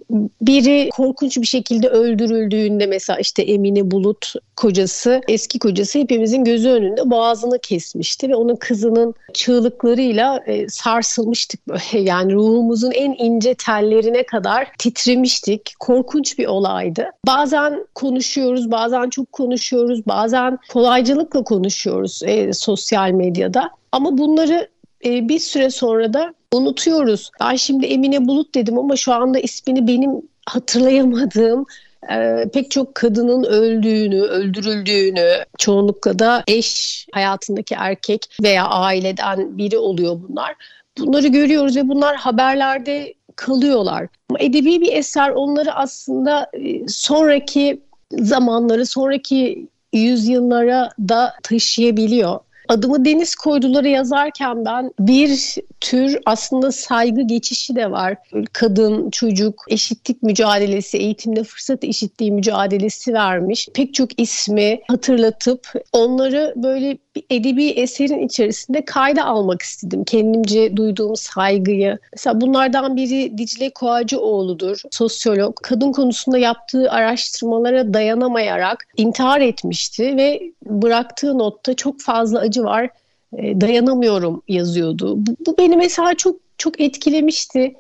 biri 0.42 0.90
korkunç 0.90 1.38
bir 1.38 1.46
şekilde 1.46 1.90
öldürüldüğünde 1.90 2.86
mesela 2.86 3.20
işte 3.20 3.44
Emine 3.44 3.92
Bulut 3.92 4.34
kocası, 4.56 5.22
eski 5.28 5.60
kocası 5.60 6.00
hepimizin 6.00 6.44
gözü 6.44 6.70
önünde 6.70 7.10
boğazını 7.10 7.60
kesmişti 7.60 8.30
ve 8.30 8.36
onun 8.36 8.56
kızının 8.56 9.14
çığlıklarıyla 9.34 10.44
e, 10.46 10.70
sarsılmıştık 10.70 11.68
böyle 11.68 11.82
yani 12.10 12.34
ruhumuzun 12.34 12.92
en 12.92 13.16
ince 13.18 13.54
tellerine 13.54 14.26
kadar 14.26 14.68
titremiştik. 14.80 15.74
Korkunç 15.80 16.40
bir 16.40 16.46
olaydı. 16.46 17.06
Bazen 17.28 17.88
konuşuyoruz, 17.96 18.72
bazen 18.72 19.10
çok 19.10 19.32
konuşuyoruz, 19.32 20.08
bazen 20.08 20.58
kolaycılıkla 20.74 21.44
konuşuyoruz 21.44 22.22
e, 22.26 22.54
sosyal 22.54 23.12
medyada. 23.12 23.70
Ama 23.92 24.18
bunları 24.18 24.68
e, 25.06 25.30
bir 25.30 25.40
süre 25.40 25.70
sonra 25.70 26.14
da 26.14 26.34
unutuyoruz. 26.54 27.32
Ben 27.40 27.56
şimdi 27.56 27.86
Emine 27.86 28.28
Bulut 28.28 28.56
dedim 28.56 28.78
ama 28.78 28.96
şu 28.96 29.14
anda 29.14 29.40
ismini 29.40 29.88
benim 29.88 30.12
hatırlayamadığım 30.46 31.66
e, 32.12 32.46
pek 32.54 32.72
çok 32.72 32.96
kadının 32.96 33.44
öldüğünü, 33.44 34.22
öldürüldüğünü, 34.22 35.46
çoğunlukla 35.58 36.20
da 36.20 36.44
eş 36.48 37.06
hayatındaki 37.12 37.76
erkek 37.78 38.26
veya 38.44 38.66
aileden 38.66 39.58
biri 39.58 39.78
oluyor 39.78 40.20
bunlar. 40.30 40.56
Bunları 40.98 41.28
görüyoruz 41.28 41.76
ve 41.76 41.90
bunlar 41.90 42.16
haberlerde 42.16 43.14
kalıyorlar. 43.36 44.08
Ama 44.30 44.40
edebi 44.40 44.82
bir 44.82 44.94
eser 44.94 45.30
onları 45.30 45.74
aslında 45.74 46.50
e, 46.54 46.88
sonraki 46.88 47.82
zamanları, 48.12 48.86
sonraki 48.86 49.68
yüzyıllara 49.94 50.90
da 51.00 51.34
taşıyabiliyor 51.44 52.40
adımı 52.70 53.06
deniz 53.06 53.36
koyduları 53.36 53.88
yazarken 53.88 54.66
ben 54.66 54.92
bir 55.00 55.56
tür 55.82 56.20
aslında 56.26 56.72
saygı 56.72 57.22
geçişi 57.22 57.76
de 57.76 57.92
var. 57.92 58.18
Kadın, 58.54 59.10
çocuk, 59.10 59.66
eşitlik 59.70 60.24
mücadelesi, 60.24 60.98
eğitimde 60.98 61.44
fırsat 61.44 61.84
eşitliği 61.84 62.32
mücadelesi 62.32 63.14
vermiş. 63.14 63.68
Pek 63.74 63.94
çok 63.94 64.22
ismi 64.22 64.80
hatırlatıp 64.88 65.74
onları 65.94 66.54
böyle 66.56 66.98
bir 67.16 67.24
edebi 67.30 67.70
eserin 67.70 68.20
içerisinde 68.20 68.86
kayda 68.86 69.26
almak 69.26 69.62
istedim. 69.62 70.04
Kendimce 70.04 70.78
duyduğum 70.78 71.16
saygıyı. 71.16 71.98
Mesela 72.14 72.42
bunlardan 72.42 72.96
biri 72.96 73.38
Dicle 73.38 73.70
Koacıoğlu'dur. 73.70 74.82
Sosyolog. 74.92 75.56
Kadın 75.64 75.92
konusunda 75.92 76.38
yaptığı 76.38 76.92
araştırmalara 76.92 77.94
dayanamayarak 77.94 78.88
intihar 78.98 79.42
etmişti 79.42 80.18
ve 80.18 80.42
bıraktığı 80.66 81.38
notta 81.38 81.74
çok 81.74 82.02
fazla 82.02 82.40
acı 82.40 82.57
var. 82.64 82.90
E, 83.38 83.62
dayanamıyorum 83.62 84.42
yazıyordu. 84.48 85.16
Bu, 85.18 85.36
bu 85.46 85.58
beni 85.58 85.78
mesela 85.78 86.14
çok 86.14 86.36
çok 86.58 86.82
etkilemişti. 86.82 87.76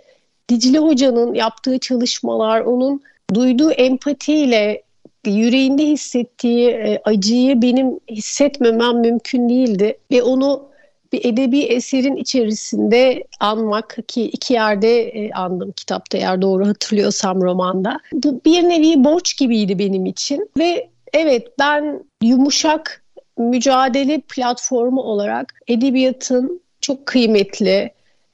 Dicle 0.49 0.79
Hoca'nın 0.79 1.33
yaptığı 1.33 1.79
çalışmalar, 1.79 2.61
onun 2.61 3.01
duyduğu 3.33 3.71
empatiyle 3.71 4.83
yüreğinde 5.25 5.85
hissettiği 5.85 6.69
e, 6.69 7.01
acıyı 7.03 7.61
benim 7.61 7.99
hissetmemem 8.09 8.99
mümkün 8.99 9.49
değildi 9.49 9.97
ve 10.11 10.23
onu 10.23 10.67
bir 11.13 11.25
edebi 11.25 11.59
eserin 11.59 12.15
içerisinde 12.15 13.23
anmak 13.39 13.97
ki 14.07 14.23
iki 14.23 14.53
yerde 14.53 15.01
e, 15.01 15.31
andım 15.31 15.71
kitapta 15.71 16.17
eğer 16.17 16.41
doğru 16.41 16.67
hatırlıyorsam 16.67 17.41
romanda. 17.41 17.99
Bu 18.13 18.41
bir 18.45 18.63
nevi 18.63 19.03
borç 19.03 19.37
gibiydi 19.37 19.79
benim 19.79 20.05
için 20.05 20.49
ve 20.57 20.89
evet 21.13 21.47
ben 21.59 22.03
yumuşak 22.23 23.03
mücadele 23.37 24.21
platformu 24.21 25.01
olarak 25.01 25.53
edebiyatın 25.67 26.61
çok 26.81 27.05
kıymetli, 27.05 27.91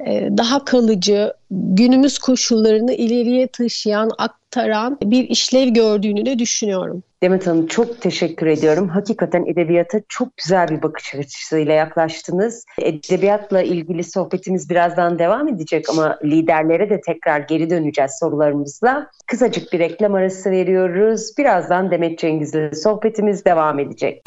e, 0.08 0.30
daha 0.38 0.66
kalıcı, 0.66 1.34
günümüz 1.52 2.20
koşullarını 2.20 2.94
ileriye 2.94 3.48
taşıyan, 3.48 4.12
aktaran 4.18 4.98
bir 5.04 5.30
işlev 5.30 5.68
gördüğünü 5.68 6.26
de 6.26 6.40
düşünüyorum. 6.40 7.04
Demet 7.24 7.48
Hanım 7.48 7.68
çok 7.68 8.02
teşekkür 8.02 8.48
ediyorum. 8.48 8.90
Hakikaten 8.90 9.46
edebiyata 9.46 10.00
çok 10.10 10.38
güzel 10.38 10.68
bir 10.68 10.82
bakış 10.82 11.16
açısıyla 11.16 11.74
yaklaştınız. 11.74 12.66
Edebiyatla 12.82 13.62
ilgili 13.62 14.04
sohbetimiz 14.04 14.70
birazdan 14.70 15.20
devam 15.20 15.48
edecek 15.48 15.90
ama 15.90 16.20
liderlere 16.24 16.90
de 16.90 17.02
tekrar 17.02 17.40
geri 17.40 17.70
döneceğiz 17.70 18.12
sorularımızla. 18.20 19.08
Kısacık 19.28 19.74
bir 19.74 19.80
reklam 19.80 20.14
arası 20.14 20.52
veriyoruz. 20.52 21.38
Birazdan 21.38 21.92
Demet 21.92 22.20
Cengiz'le 22.20 22.74
sohbetimiz 22.84 23.46
devam 23.46 23.80
edecek. 23.80 24.24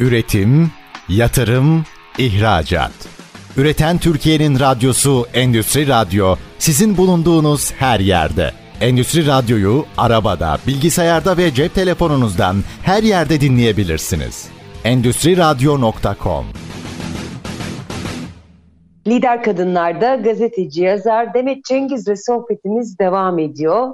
Üretim, 0.00 0.70
yatırım, 1.08 1.84
ihracat. 2.18 2.92
Üreten 3.56 3.98
Türkiye'nin 3.98 4.60
radyosu 4.60 5.26
Endüstri 5.34 5.88
Radyo 5.88 6.36
sizin 6.58 6.96
bulunduğunuz 6.96 7.72
her 7.72 8.00
yerde. 8.00 8.50
Endüstri 8.80 9.26
Radyo'yu 9.26 9.84
arabada, 9.98 10.58
bilgisayarda 10.66 11.36
ve 11.36 11.54
cep 11.54 11.74
telefonunuzdan 11.74 12.56
her 12.82 13.02
yerde 13.02 13.40
dinleyebilirsiniz. 13.40 14.48
Endüstri 14.84 15.36
Radyo.com 15.36 16.46
Lider 19.06 19.42
Kadınlar'da 19.42 20.14
gazeteci, 20.14 20.82
yazar 20.82 21.34
Demet 21.34 21.64
Cengiz'le 21.64 22.16
sohbetimiz 22.26 22.98
devam 22.98 23.38
ediyor. 23.38 23.92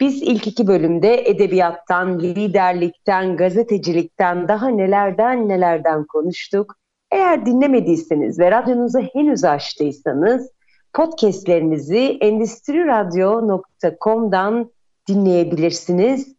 Biz 0.00 0.22
ilk 0.22 0.46
iki 0.46 0.66
bölümde 0.66 1.30
edebiyattan, 1.30 2.20
liderlikten, 2.20 3.36
gazetecilikten, 3.36 4.48
daha 4.48 4.68
nelerden 4.68 5.48
nelerden 5.48 6.04
konuştuk. 6.04 6.76
Eğer 7.10 7.46
dinlemediyseniz 7.46 8.38
ve 8.38 8.50
radyonuzu 8.50 9.00
henüz 9.00 9.44
açtıysanız 9.44 10.50
podcastlerimizi 10.92 12.18
endustriradyo.com'dan 12.20 14.70
dinleyebilirsiniz. 15.08 16.34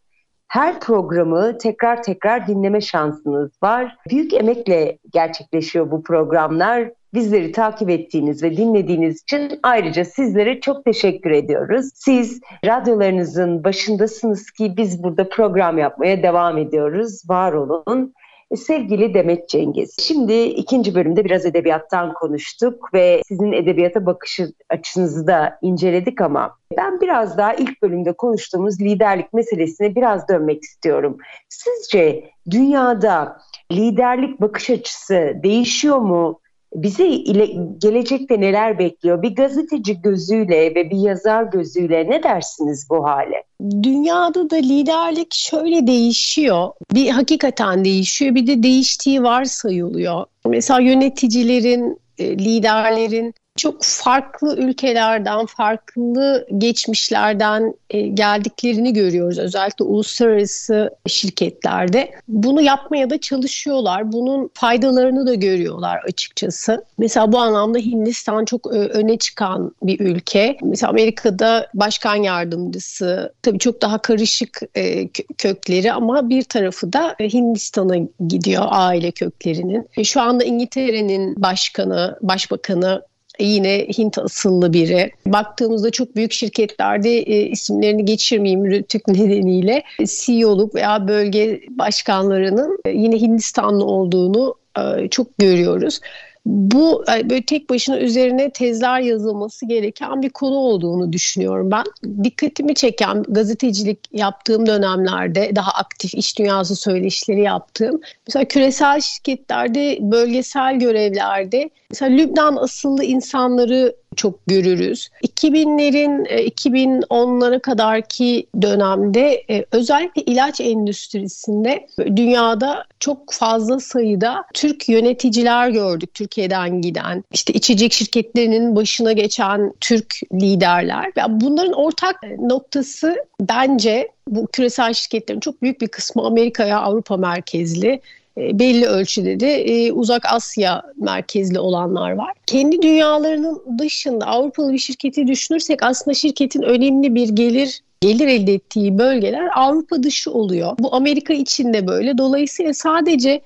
Her 0.47 0.79
programı 0.79 1.58
tekrar 1.58 2.03
tekrar 2.03 2.47
dinleme 2.47 2.82
şansınız 2.82 3.51
var. 3.63 3.97
Büyük 4.10 4.34
emekle 4.34 4.97
gerçekleşiyor 5.13 5.91
bu 5.91 6.03
programlar. 6.03 6.91
Bizleri 7.13 7.51
takip 7.51 7.89
ettiğiniz 7.89 8.43
ve 8.43 8.58
dinlediğiniz 8.58 9.21
için 9.21 9.60
ayrıca 9.63 10.06
sizlere 10.06 10.60
çok 10.60 10.86
teşekkür 10.86 11.32
ediyoruz. 11.32 11.89
Siz 11.95 12.41
radyolarınızın 12.65 13.63
başındasınız 13.63 14.51
ki 14.51 14.77
biz 14.77 15.03
burada 15.03 15.29
program 15.29 15.77
yapmaya 15.77 16.23
devam 16.23 16.58
ediyoruz. 16.58 17.29
Var 17.29 17.53
olun. 17.53 18.13
E, 18.54 18.58
sevgili 18.58 19.13
Demet 19.13 19.50
Cengiz, 19.50 19.96
şimdi 20.00 20.44
ikinci 20.44 20.96
bölümde 20.96 21.26
biraz 21.26 21.46
edebiyattan 21.46 22.13
konuştuk 22.13 22.94
ve 22.94 23.22
sizin 23.28 23.52
edebiyata 23.52 24.06
bakış 24.06 24.39
açınızı 24.70 25.28
da 25.28 25.58
inceledik 25.62 26.22
ama 26.22 26.58
ben 26.78 27.02
biraz 27.02 27.38
daha 27.38 27.54
ilk 27.54 27.82
bölümde 27.82 28.13
konuştuğumuz 28.13 28.82
liderlik 28.82 29.34
meselesine 29.34 29.96
biraz 29.96 30.28
dönmek 30.28 30.63
istiyorum. 30.63 31.18
Sizce 31.50 32.30
dünyada 32.50 33.38
liderlik 33.72 34.42
bakış 34.42 34.70
açısı 34.70 35.34
değişiyor 35.44 35.98
mu? 35.98 36.39
Bizi 36.76 37.08
ile, 37.08 37.50
gelecekte 37.78 38.42
neler 38.42 38.80
bekliyor? 38.80 39.22
Bir 39.22 39.36
gazeteci 39.36 40.02
gözüyle 40.02 40.76
ve 40.76 40.90
bir 40.90 40.98
yazar 40.98 41.44
gözüyle 41.44 42.10
ne 42.10 42.24
dersiniz 42.24 42.88
bu 42.90 43.04
hale? 43.04 43.44
Dünyada 43.84 44.50
da 44.50 44.56
liderlik 44.56 45.34
şöyle 45.34 45.88
değişiyor. 45.88 46.70
Bir 46.94 47.10
hakikaten 47.10 47.86
değişiyor 47.86 48.36
bir 48.36 48.48
de 48.48 48.64
değiştiği 48.64 49.24
varsayılıyor. 49.24 50.26
Mesela 50.46 50.80
yöneticilerin, 50.80 51.98
e, 52.18 52.38
liderlerin 52.38 53.34
çok 53.56 53.84
farklı 53.84 54.56
ülkelerden, 54.58 55.46
farklı 55.46 56.48
geçmişlerden 56.58 57.74
e, 57.89 58.02
geldiklerini 58.02 58.94
görüyoruz. 58.94 59.39
Özellikle 59.39 59.86
uluslararası 59.86 60.89
şirketlerde. 61.08 62.12
Bunu 62.28 62.62
yapmaya 62.62 63.10
da 63.10 63.18
çalışıyorlar. 63.18 64.12
Bunun 64.12 64.50
faydalarını 64.54 65.28
da 65.28 65.34
görüyorlar 65.34 66.00
açıkçası. 66.08 66.86
Mesela 66.98 67.32
bu 67.32 67.39
anlamda 67.39 67.78
Hindistan 67.78 68.46
çok 68.46 68.76
e, 68.76 68.80
öne 68.80 69.18
çıkan 69.18 69.76
bir 69.84 70.00
ülke. 70.00 70.58
Mesela 70.63 70.89
Amerika'da 70.89 71.68
başkan 71.74 72.16
yardımcısı 72.16 73.34
tabii 73.42 73.60
çok 73.60 73.82
daha 73.82 73.98
karışık 73.98 74.60
e, 74.76 75.08
kökleri 75.38 75.94
ama 75.94 76.30
bir 76.30 76.44
tarafı 76.44 76.94
da 76.94 77.16
Hindistan'a 77.20 77.96
gidiyor 78.28 78.63
aile 78.68 79.12
köklerinin. 79.12 79.89
Şu 80.04 80.22
anda 80.22 80.44
İngiltere'nin 80.44 81.42
başkanı, 81.42 82.18
başbakanı 82.22 83.02
yine 83.39 83.88
Hint 83.98 84.17
asıllı 84.17 84.74
biri. 84.74 85.12
Baktığımızda 85.26 85.91
çok 85.91 86.15
büyük 86.15 86.32
şirketlerde 86.32 87.17
e, 87.17 87.41
isimlerini 87.41 88.06
geçirmeyeyim 88.06 88.65
rütük 88.65 89.08
nedeniyle 89.08 89.84
CEO'luk 90.06 90.76
veya 90.76 91.08
bölge 91.08 91.62
başkanlarının 91.69 92.80
e, 92.86 92.89
yine 92.89 93.22
Hindistanlı 93.22 93.86
olduğunu 93.86 94.56
e, 94.78 95.08
çok 95.08 95.38
görüyoruz 95.38 96.00
bu 96.45 97.03
böyle 97.08 97.45
tek 97.45 97.69
başına 97.69 97.99
üzerine 97.99 98.49
tezler 98.49 98.99
yazılması 98.99 99.65
gereken 99.65 100.21
bir 100.21 100.29
konu 100.29 100.56
olduğunu 100.56 101.13
düşünüyorum 101.13 101.71
ben. 101.71 101.84
Dikkatimi 102.23 102.75
çeken 102.75 103.23
gazetecilik 103.23 103.99
yaptığım 104.12 104.65
dönemlerde 104.65 105.51
daha 105.56 105.71
aktif 105.71 106.15
iş 106.15 106.39
dünyası 106.39 106.75
söyleşileri 106.75 107.41
yaptığım 107.41 108.01
mesela 108.27 108.45
küresel 108.45 109.01
şirketlerde 109.01 109.97
bölgesel 110.01 110.79
görevlerde 110.79 111.69
mesela 111.89 112.15
Lübnan 112.15 112.56
asıllı 112.56 113.03
insanları 113.03 113.95
çok 114.15 114.47
görürüz. 114.47 115.10
2000'lerin 115.28 116.28
2010'lara 116.28 117.56
e, 117.56 117.60
kadarki 117.60 118.47
dönemde 118.62 119.43
e, 119.49 119.65
özellikle 119.71 120.21
ilaç 120.21 120.62
endüstrisinde 120.62 121.88
dünyada 122.15 122.86
çok 122.99 123.34
fazla 123.34 123.80
sayıda 123.80 124.43
Türk 124.54 124.89
yöneticiler 124.89 125.69
gördük 125.69 126.13
Türkiye'den 126.13 126.82
giden. 126.82 127.23
İşte 127.34 127.54
içecek 127.54 127.93
şirketlerinin 127.93 128.76
başına 128.76 129.12
geçen 129.12 129.73
Türk 129.82 130.15
liderler. 130.34 131.12
Bunların 131.30 131.73
ortak 131.73 132.15
noktası 132.39 133.15
bence 133.41 134.10
bu 134.28 134.47
küresel 134.47 134.93
şirketlerin 134.93 135.39
çok 135.39 135.62
büyük 135.62 135.82
bir 135.82 135.88
kısmı 135.88 136.26
Amerika'ya 136.26 136.80
Avrupa 136.80 137.17
merkezli 137.17 138.02
belli 138.38 138.86
ölçüde 138.86 139.39
de 139.39 139.63
e, 139.63 139.91
uzak 139.91 140.26
Asya 140.26 140.82
merkezli 140.96 141.60
olanlar 141.60 142.12
var. 142.12 142.34
Kendi 142.46 142.82
dünyalarının 142.82 143.63
dışında 143.80 144.26
Avrupalı 144.26 144.74
bir 144.74 144.78
şirketi 144.78 145.28
düşünürsek 145.28 145.84
aslında 145.84 146.15
şirketin 146.15 146.62
önemli 146.62 147.15
bir 147.15 147.30
gelir 147.30 147.82
gelir 148.02 148.28
elde 148.28 148.54
ettiği 148.54 148.98
bölgeler 148.98 149.50
Avrupa 149.56 150.04
dışı 150.04 150.32
oluyor. 150.32 150.76
Bu 150.80 150.96
Amerika 150.96 151.34
içinde 151.34 151.88
böyle. 151.88 152.17
Dolayısıyla 152.17 152.74
sadece 152.74 153.41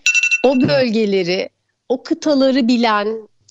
o 0.45 0.61
bölgeleri, 0.61 1.49
o 1.89 2.03
kıtaları 2.03 2.67
bilen 2.67 3.07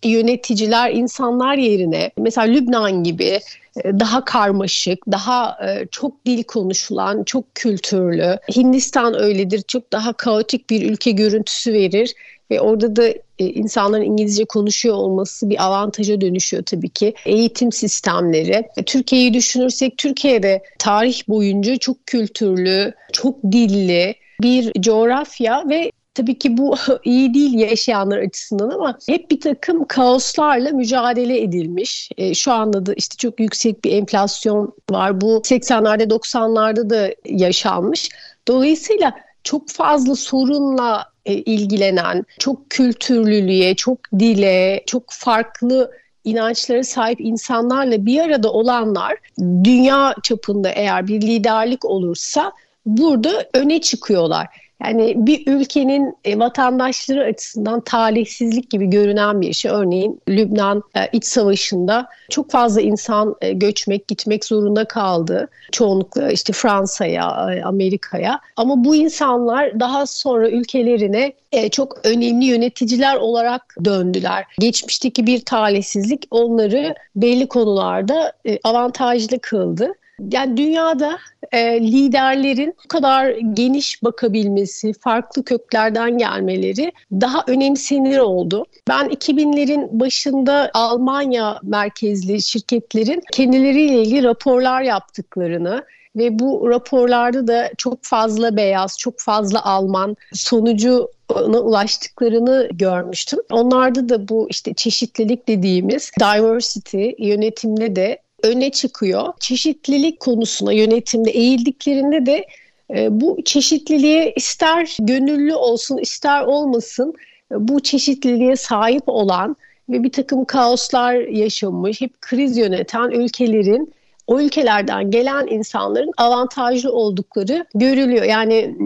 yöneticiler, 0.07 0.91
insanlar 0.91 1.57
yerine 1.57 2.11
mesela 2.19 2.47
Lübnan 2.47 3.05
gibi 3.05 3.41
e, 3.85 4.01
daha 4.01 4.25
karmaşık, 4.25 4.99
daha 5.13 5.59
e, 5.67 5.87
çok 5.91 6.27
dil 6.27 6.43
konuşulan, 6.43 7.25
çok 7.25 7.55
kültürlü. 7.55 8.39
Hindistan 8.57 9.21
öyledir. 9.21 9.63
Çok 9.69 9.93
daha 9.93 10.13
kaotik 10.13 10.71
bir 10.71 10.91
ülke 10.91 11.11
görüntüsü 11.11 11.73
verir 11.73 12.15
ve 12.51 12.61
orada 12.61 12.97
da 12.97 13.09
e, 13.39 13.45
insanların 13.45 14.03
İngilizce 14.03 14.45
konuşuyor 14.45 14.95
olması 14.95 15.51
bir 15.51 15.65
avantaja 15.65 16.21
dönüşüyor 16.21 16.63
tabii 16.63 16.89
ki. 16.89 17.15
Eğitim 17.27 17.73
sistemleri. 17.73 18.69
Türkiye'yi 18.87 19.35
düşünürsek 19.35 19.99
Türkiye'de 19.99 20.63
tarih 20.79 21.29
boyunca 21.29 21.77
çok 21.77 22.07
kültürlü, 22.07 22.93
çok 23.13 23.43
dilli 23.43 24.15
bir 24.43 24.73
coğrafya 24.81 25.65
ve 25.69 25.91
Tabii 26.17 26.39
ki 26.39 26.57
bu 26.57 26.75
iyi 27.05 27.35
değil 27.35 27.55
yaşayanlar 27.55 28.19
açısından 28.19 28.71
ama 28.71 28.99
hep 29.09 29.31
bir 29.31 29.41
takım 29.41 29.85
kaoslarla 29.85 30.71
mücadele 30.71 31.43
edilmiş. 31.43 32.11
E, 32.17 32.35
şu 32.35 32.53
anda 32.53 32.87
da 32.87 32.95
işte 32.95 33.17
çok 33.17 33.41
yüksek 33.41 33.85
bir 33.85 33.93
enflasyon 33.93 34.75
var. 34.91 35.21
Bu 35.21 35.37
80'lerde 35.37 36.03
90'larda 36.03 36.91
da 36.91 37.11
yaşanmış. 37.25 38.09
Dolayısıyla 38.49 39.15
çok 39.45 39.69
fazla 39.69 40.15
sorunla 40.15 41.05
e, 41.27 41.35
ilgilenen, 41.35 42.25
çok 42.39 42.71
kültürlülüğe, 42.71 43.75
çok 43.75 43.99
dile, 44.19 44.83
çok 44.87 45.05
farklı 45.09 45.91
inançlara 46.25 46.85
sahip 46.85 47.21
insanlarla 47.21 48.07
bir 48.07 48.21
arada 48.21 48.53
olanlar 48.53 49.17
dünya 49.65 50.15
çapında 50.23 50.69
eğer 50.71 51.07
bir 51.07 51.21
liderlik 51.21 51.85
olursa 51.85 52.53
burada 52.87 53.49
öne 53.55 53.81
çıkıyorlar. 53.81 54.66
Yani 54.85 55.15
bir 55.17 55.47
ülkenin 55.47 56.15
e, 56.25 56.39
vatandaşları 56.39 57.25
açısından 57.25 57.81
talihsizlik 57.81 58.71
gibi 58.71 58.87
görünen 58.87 59.41
bir 59.41 59.53
şey. 59.53 59.71
Örneğin 59.71 60.21
Lübnan 60.29 60.83
e, 60.97 61.01
iç 61.13 61.25
savaşında 61.25 62.07
çok 62.31 62.51
fazla 62.51 62.81
insan 62.81 63.37
e, 63.41 63.53
göçmek, 63.53 64.09
gitmek 64.09 64.45
zorunda 64.45 64.85
kaldı. 64.85 65.49
Çoğunlukla 65.73 66.31
işte 66.31 66.53
Fransa'ya, 66.53 67.27
Amerika'ya. 67.65 68.41
Ama 68.57 68.85
bu 68.85 68.97
insanlar 68.97 69.81
daha 69.81 70.07
sonra 70.07 70.51
ülkelerine 70.51 71.33
çok 71.71 72.07
önemli 72.07 72.45
yöneticiler 72.45 73.17
olarak 73.17 73.77
döndüler. 73.85 74.45
Geçmişteki 74.59 75.27
bir 75.27 75.41
talihsizlik 75.41 76.27
onları 76.31 76.95
belli 77.17 77.49
konularda 77.49 78.33
avantajlı 78.65 79.39
kıldı. 79.39 79.93
Yani 80.21 80.57
dünyada 80.57 81.19
e, 81.53 81.81
liderlerin 81.81 82.75
bu 82.85 82.89
kadar 82.89 83.29
geniş 83.31 84.03
bakabilmesi, 84.05 84.93
farklı 84.93 85.45
köklerden 85.45 86.19
gelmeleri 86.19 86.93
daha 87.13 87.45
önemsenir 87.47 88.19
oldu. 88.19 88.65
Ben 88.89 89.07
2000'lerin 89.07 90.01
başında 90.01 90.71
Almanya 90.75 91.61
merkezli 91.63 92.43
şirketlerin 92.43 93.23
kendileriyle 93.33 94.03
ilgili 94.03 94.25
raporlar 94.25 94.83
yaptıklarını 94.83 95.85
ve 96.17 96.39
bu 96.39 96.71
raporlarda 96.71 97.47
da 97.47 97.71
çok 97.79 97.99
fazla 98.03 98.57
beyaz, 98.57 98.99
çok 98.99 99.21
fazla 99.21 99.65
Alman 99.65 100.17
sonucu 100.33 101.11
ulaştıklarını 101.45 102.69
görmüştüm. 102.73 103.39
Onlarda 103.51 104.09
da 104.09 104.29
bu 104.29 104.47
işte 104.51 104.75
çeşitlilik 104.75 105.49
dediğimiz 105.49 106.11
diversity 106.21 107.11
yönetimde 107.19 107.97
de 107.97 108.19
öne 108.43 108.71
çıkıyor. 108.71 109.33
Çeşitlilik 109.41 110.21
konusuna 110.21 110.73
yönetimde 110.73 111.31
eğildiklerinde 111.31 112.27
de 112.27 112.47
e, 112.95 113.21
bu 113.21 113.39
çeşitliliğe 113.45 114.33
ister 114.37 114.97
gönüllü 115.01 115.55
olsun 115.55 115.99
ister 115.99 116.43
olmasın 116.43 117.15
e, 117.53 117.69
bu 117.69 117.81
çeşitliliğe 117.81 118.57
sahip 118.57 119.03
olan 119.07 119.57
ve 119.89 120.03
bir 120.03 120.13
takım 120.13 120.45
kaoslar 120.45 121.15
yaşamış, 121.15 122.01
hep 122.01 122.21
kriz 122.21 122.57
yöneten 122.57 123.11
ülkelerin 123.11 123.93
o 124.27 124.41
ülkelerden 124.41 125.11
gelen 125.11 125.47
insanların 125.47 126.11
avantajlı 126.17 126.93
oldukları 126.93 127.67
görülüyor. 127.75 128.25
Yani 128.25 128.77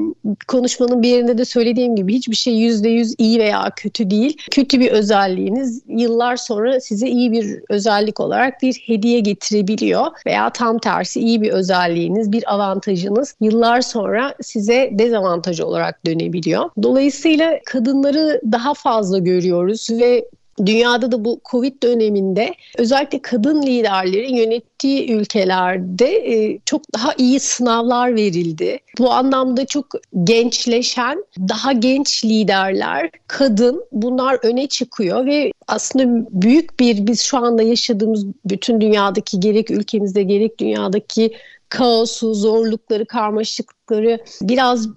konuşmanın 0.48 1.02
bir 1.02 1.08
yerinde 1.08 1.38
de 1.38 1.44
söylediğim 1.44 1.96
gibi 1.96 2.14
hiçbir 2.14 2.36
şey 2.36 2.54
yüzde 2.54 2.88
yüz 2.88 3.14
iyi 3.18 3.38
veya 3.38 3.70
kötü 3.76 4.10
değil. 4.10 4.36
Kötü 4.50 4.80
bir 4.80 4.90
özelliğiniz 4.90 5.82
yıllar 5.88 6.36
sonra 6.36 6.80
size 6.80 7.08
iyi 7.08 7.32
bir 7.32 7.60
özellik 7.68 8.20
olarak 8.20 8.62
bir 8.62 8.74
hediye 8.86 9.20
getirebiliyor 9.20 10.06
veya 10.26 10.50
tam 10.50 10.78
tersi 10.78 11.20
iyi 11.20 11.42
bir 11.42 11.50
özelliğiniz, 11.50 12.32
bir 12.32 12.54
avantajınız 12.54 13.34
yıllar 13.40 13.80
sonra 13.80 14.34
size 14.42 14.90
dezavantaj 14.92 15.60
olarak 15.60 16.06
dönebiliyor. 16.06 16.70
Dolayısıyla 16.82 17.60
kadınları 17.66 18.40
daha 18.52 18.74
fazla 18.74 19.18
görüyoruz 19.18 19.88
ve 19.90 20.24
Dünyada 20.66 21.12
da 21.12 21.24
bu 21.24 21.40
Covid 21.50 21.82
döneminde 21.82 22.54
özellikle 22.78 23.22
kadın 23.22 23.62
liderlerin 23.62 24.34
yönettiği 24.34 25.12
ülkelerde 25.12 26.06
e, 26.06 26.58
çok 26.64 26.94
daha 26.94 27.14
iyi 27.18 27.40
sınavlar 27.40 28.16
verildi. 28.16 28.78
Bu 28.98 29.10
anlamda 29.10 29.66
çok 29.66 29.86
gençleşen, 30.24 31.24
daha 31.38 31.72
genç 31.72 32.24
liderler, 32.24 33.10
kadın 33.26 33.84
bunlar 33.92 34.38
öne 34.42 34.66
çıkıyor 34.66 35.26
ve 35.26 35.52
aslında 35.68 36.26
büyük 36.30 36.80
bir 36.80 37.06
biz 37.06 37.20
şu 37.20 37.38
anda 37.38 37.62
yaşadığımız 37.62 38.26
bütün 38.44 38.80
dünyadaki 38.80 39.40
gerek 39.40 39.70
ülkemizde 39.70 40.22
gerek 40.22 40.58
dünyadaki 40.58 41.32
kaosu, 41.68 42.34
zorlukları, 42.34 43.06
karmaşıklıkları 43.06 44.18
biraz 44.42 44.88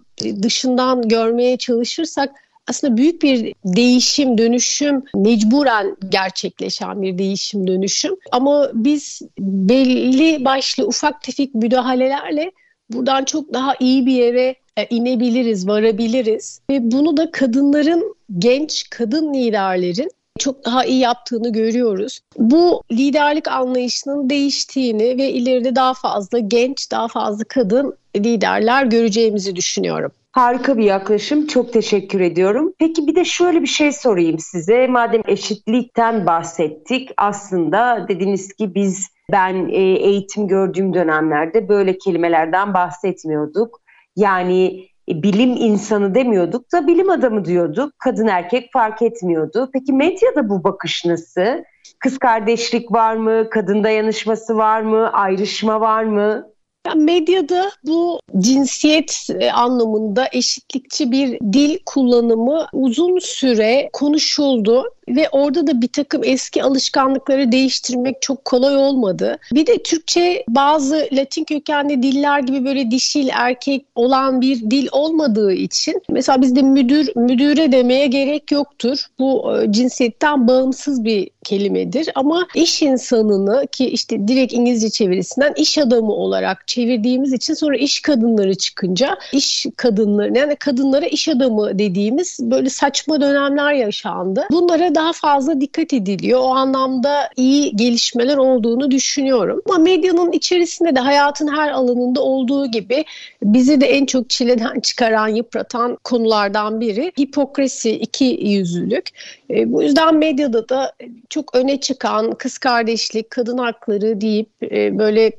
dışından 0.41 1.07
görmeye 1.07 1.57
çalışırsak 1.57 2.29
aslında 2.67 2.97
büyük 2.97 3.21
bir 3.23 3.53
değişim, 3.65 4.37
dönüşüm, 4.37 5.03
mecburen 5.15 5.97
gerçekleşen 6.09 7.01
bir 7.01 7.17
değişim, 7.17 7.67
dönüşüm. 7.67 8.15
Ama 8.31 8.69
biz 8.73 9.21
belli 9.39 10.45
başlı 10.45 10.87
ufak 10.87 11.21
tefek 11.21 11.55
müdahalelerle 11.55 12.51
buradan 12.89 13.25
çok 13.25 13.53
daha 13.53 13.75
iyi 13.79 14.05
bir 14.05 14.13
yere 14.13 14.55
e, 14.77 14.85
inebiliriz, 14.89 15.67
varabiliriz. 15.67 16.61
Ve 16.69 16.91
bunu 16.91 17.17
da 17.17 17.31
kadınların, 17.31 18.15
genç 18.39 18.89
kadın 18.89 19.33
liderlerin 19.33 20.09
çok 20.39 20.65
daha 20.65 20.85
iyi 20.85 20.99
yaptığını 20.99 21.51
görüyoruz. 21.51 22.19
Bu 22.37 22.83
liderlik 22.91 23.47
anlayışının 23.47 24.29
değiştiğini 24.29 25.17
ve 25.17 25.31
ileride 25.31 25.75
daha 25.75 25.93
fazla 25.93 26.39
genç, 26.39 26.91
daha 26.91 27.07
fazla 27.07 27.43
kadın 27.43 27.93
liderler 28.15 28.85
göreceğimizi 28.85 29.55
düşünüyorum. 29.55 30.11
Harika 30.33 30.77
bir 30.77 30.83
yaklaşım. 30.83 31.47
Çok 31.47 31.73
teşekkür 31.73 32.19
ediyorum. 32.19 32.73
Peki 32.79 33.07
bir 33.07 33.15
de 33.15 33.25
şöyle 33.25 33.61
bir 33.61 33.67
şey 33.67 33.91
sorayım 33.91 34.39
size. 34.39 34.87
Madem 34.87 35.21
eşitlikten 35.27 36.25
bahsettik 36.25 37.09
aslında 37.17 38.05
dediniz 38.07 38.53
ki 38.53 38.75
biz 38.75 39.09
ben 39.31 39.69
e, 39.69 39.81
eğitim 39.81 40.47
gördüğüm 40.47 40.93
dönemlerde 40.93 41.69
böyle 41.69 41.97
kelimelerden 41.97 42.73
bahsetmiyorduk. 42.73 43.81
Yani 44.15 44.87
e, 45.09 45.23
bilim 45.23 45.49
insanı 45.49 46.15
demiyorduk 46.15 46.71
da 46.71 46.87
bilim 46.87 47.09
adamı 47.09 47.45
diyorduk. 47.45 47.93
Kadın 47.99 48.27
erkek 48.27 48.69
fark 48.73 49.01
etmiyordu. 49.01 49.69
Peki 49.73 49.93
medyada 49.93 50.49
bu 50.49 50.63
bakış 50.63 51.05
nasıl? 51.05 51.63
Kız 51.99 52.17
kardeşlik 52.17 52.91
var 52.91 53.15
mı? 53.15 53.49
Kadın 53.49 53.83
dayanışması 53.83 54.57
var 54.57 54.81
mı? 54.81 55.13
Ayrışma 55.13 55.81
var 55.81 56.03
mı? 56.03 56.52
Medyada 56.95 57.71
bu 57.83 58.19
cinsiyet 58.39 59.27
e, 59.39 59.51
anlamında 59.51 60.27
eşitlikçi 60.31 61.11
bir 61.11 61.39
dil 61.53 61.79
kullanımı 61.85 62.67
uzun 62.73 63.19
süre 63.19 63.89
konuşuldu 63.93 64.83
ve 65.07 65.29
orada 65.29 65.67
da 65.67 65.81
bir 65.81 65.87
takım 65.87 66.21
eski 66.23 66.63
alışkanlıkları 66.63 67.51
değiştirmek 67.51 68.21
çok 68.21 68.45
kolay 68.45 68.75
olmadı. 68.75 69.37
Bir 69.53 69.67
de 69.67 69.83
Türkçe 69.83 70.43
bazı 70.49 71.07
Latin 71.13 71.43
kökenli 71.43 72.03
diller 72.03 72.39
gibi 72.39 72.65
böyle 72.65 72.91
dişil 72.91 73.29
erkek 73.33 73.85
olan 73.95 74.41
bir 74.41 74.71
dil 74.71 74.87
olmadığı 74.91 75.53
için 75.53 76.01
mesela 76.09 76.41
bizde 76.41 76.61
müdür 76.61 77.11
müdüre 77.15 77.71
demeye 77.71 78.07
gerek 78.07 78.51
yoktur. 78.51 79.05
Bu 79.19 79.57
e, 79.57 79.71
cinsiyetten 79.71 80.47
bağımsız 80.47 81.03
bir 81.03 81.29
kelimedir 81.43 82.09
ama 82.15 82.47
iş 82.55 82.81
insanını 82.81 83.67
ki 83.67 83.85
işte 83.89 84.27
direkt 84.27 84.53
İngilizce 84.53 84.89
çevirisinden 84.89 85.53
iş 85.57 85.77
adamı 85.77 86.11
olarak 86.11 86.67
çevirdiğimiz 86.67 87.33
için 87.33 87.53
sonra 87.53 87.77
iş 87.77 88.01
kadınları 88.01 88.55
çıkınca 88.55 89.17
iş 89.33 89.65
kadınları 89.77 90.37
yani 90.37 90.55
kadınlara 90.55 91.05
iş 91.05 91.27
adamı 91.27 91.79
dediğimiz 91.79 92.39
böyle 92.41 92.69
saçma 92.69 93.21
dönemler 93.21 93.73
yaşandı. 93.73 94.47
Bunlara 94.51 94.92
daha 94.95 95.13
fazla 95.13 95.61
dikkat 95.61 95.93
ediliyor. 95.93 96.39
O 96.39 96.47
anlamda 96.47 97.29
iyi 97.35 97.75
gelişmeler 97.75 98.37
olduğunu 98.37 98.91
düşünüyorum. 98.91 99.61
Ama 99.69 99.77
medyanın 99.77 100.31
içerisinde 100.31 100.95
de 100.95 100.99
hayatın 100.99 101.55
her 101.55 101.71
alanında 101.71 102.21
olduğu 102.21 102.65
gibi 102.71 103.05
bizi 103.43 103.81
de 103.81 103.85
en 103.85 104.05
çok 104.05 104.29
çileden 104.29 104.79
çıkaran, 104.79 105.27
yıpratan 105.27 105.97
konulardan 106.03 106.81
biri 106.81 107.11
hipokrasi, 107.19 107.91
iki 107.91 108.25
yüzlülük. 108.41 109.09
E, 109.49 109.73
bu 109.73 109.83
yüzden 109.83 110.15
medyada 110.15 110.69
da 110.69 110.93
çok 111.29 111.55
öne 111.55 111.79
çıkan 111.79 112.31
kız 112.31 112.57
kardeşlik, 112.57 113.29
kadın 113.29 113.57
hakları 113.57 114.21
deyip 114.21 114.49
e, 114.63 114.99
böyle 114.99 115.31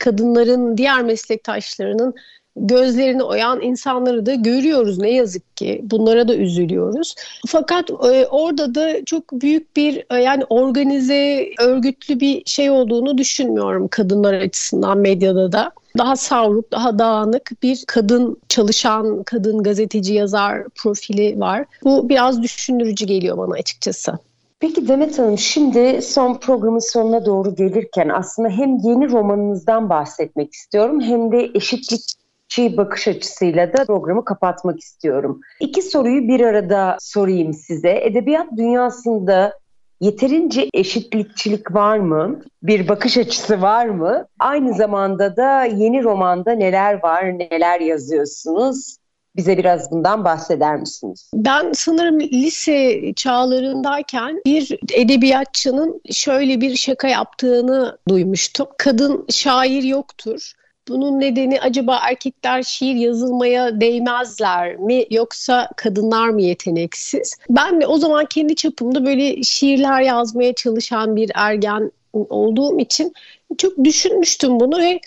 kadınların 0.00 0.76
diğer 0.76 1.02
meslektaşlarının 1.02 2.14
gözlerini 2.56 3.22
oyan 3.22 3.60
insanları 3.60 4.26
da 4.26 4.34
görüyoruz 4.34 4.98
ne 4.98 5.10
yazık 5.10 5.56
ki. 5.56 5.80
Bunlara 5.84 6.28
da 6.28 6.34
üzülüyoruz. 6.34 7.14
Fakat 7.46 7.90
e, 7.90 8.26
orada 8.26 8.74
da 8.74 9.04
çok 9.04 9.32
büyük 9.32 9.76
bir 9.76 10.04
e, 10.10 10.16
yani 10.16 10.44
organize, 10.44 11.48
örgütlü 11.60 12.20
bir 12.20 12.42
şey 12.46 12.70
olduğunu 12.70 13.18
düşünmüyorum 13.18 13.88
kadınlar 13.88 14.34
açısından 14.34 14.98
medyada 14.98 15.52
da. 15.52 15.72
Daha 15.98 16.16
savruk, 16.16 16.72
daha 16.72 16.98
dağınık 16.98 17.62
bir 17.62 17.84
kadın 17.86 18.36
çalışan, 18.48 19.22
kadın 19.22 19.62
gazeteci 19.62 20.14
yazar 20.14 20.62
profili 20.82 21.40
var. 21.40 21.64
Bu 21.84 22.08
biraz 22.08 22.42
düşündürücü 22.42 23.06
geliyor 23.06 23.38
bana 23.38 23.54
açıkçası. 23.54 24.18
Peki 24.60 24.88
Demet 24.88 25.18
Hanım 25.18 25.38
şimdi 25.38 26.02
son 26.02 26.38
programın 26.38 26.92
sonuna 26.92 27.26
doğru 27.26 27.54
gelirken 27.54 28.08
aslında 28.08 28.48
hem 28.48 28.76
yeni 28.76 29.10
romanınızdan 29.10 29.88
bahsetmek 29.88 30.52
istiyorum 30.52 31.00
hem 31.00 31.32
de 31.32 31.50
eşitlik 31.54 32.19
eşitlikçi 32.50 32.76
bakış 32.76 33.08
açısıyla 33.08 33.72
da 33.72 33.84
programı 33.84 34.24
kapatmak 34.24 34.80
istiyorum. 34.80 35.40
İki 35.60 35.82
soruyu 35.82 36.28
bir 36.28 36.40
arada 36.40 36.96
sorayım 37.00 37.54
size. 37.54 38.00
Edebiyat 38.02 38.46
dünyasında 38.56 39.58
yeterince 40.00 40.68
eşitlikçilik 40.74 41.74
var 41.74 41.98
mı? 41.98 42.40
Bir 42.62 42.88
bakış 42.88 43.18
açısı 43.18 43.62
var 43.62 43.86
mı? 43.86 44.26
Aynı 44.38 44.74
zamanda 44.74 45.36
da 45.36 45.64
yeni 45.64 46.02
romanda 46.02 46.52
neler 46.52 47.02
var, 47.02 47.38
neler 47.38 47.80
yazıyorsunuz? 47.80 48.96
Bize 49.36 49.58
biraz 49.58 49.90
bundan 49.90 50.24
bahseder 50.24 50.76
misiniz? 50.76 51.30
Ben 51.34 51.72
sanırım 51.72 52.20
lise 52.20 53.12
çağlarındayken 53.16 54.40
bir 54.46 54.78
edebiyatçının 54.94 56.00
şöyle 56.10 56.60
bir 56.60 56.76
şaka 56.76 57.08
yaptığını 57.08 57.98
duymuştum. 58.08 58.66
Kadın 58.78 59.26
şair 59.28 59.82
yoktur 59.82 60.52
bunun 60.90 61.20
nedeni 61.20 61.60
acaba 61.60 62.00
erkekler 62.02 62.62
şiir 62.62 62.94
yazılmaya 62.94 63.80
değmezler 63.80 64.76
mi 64.76 65.04
yoksa 65.10 65.68
kadınlar 65.76 66.28
mı 66.28 66.42
yeteneksiz? 66.42 67.36
Ben 67.50 67.80
de 67.80 67.86
o 67.86 67.98
zaman 67.98 68.26
kendi 68.26 68.54
çapımda 68.54 69.06
böyle 69.06 69.42
şiirler 69.42 70.00
yazmaya 70.00 70.54
çalışan 70.54 71.16
bir 71.16 71.30
ergen 71.34 71.92
olduğum 72.12 72.80
için 72.80 73.12
çok 73.58 73.84
düşünmüştüm 73.84 74.60
bunu 74.60 74.78
ve 74.78 75.00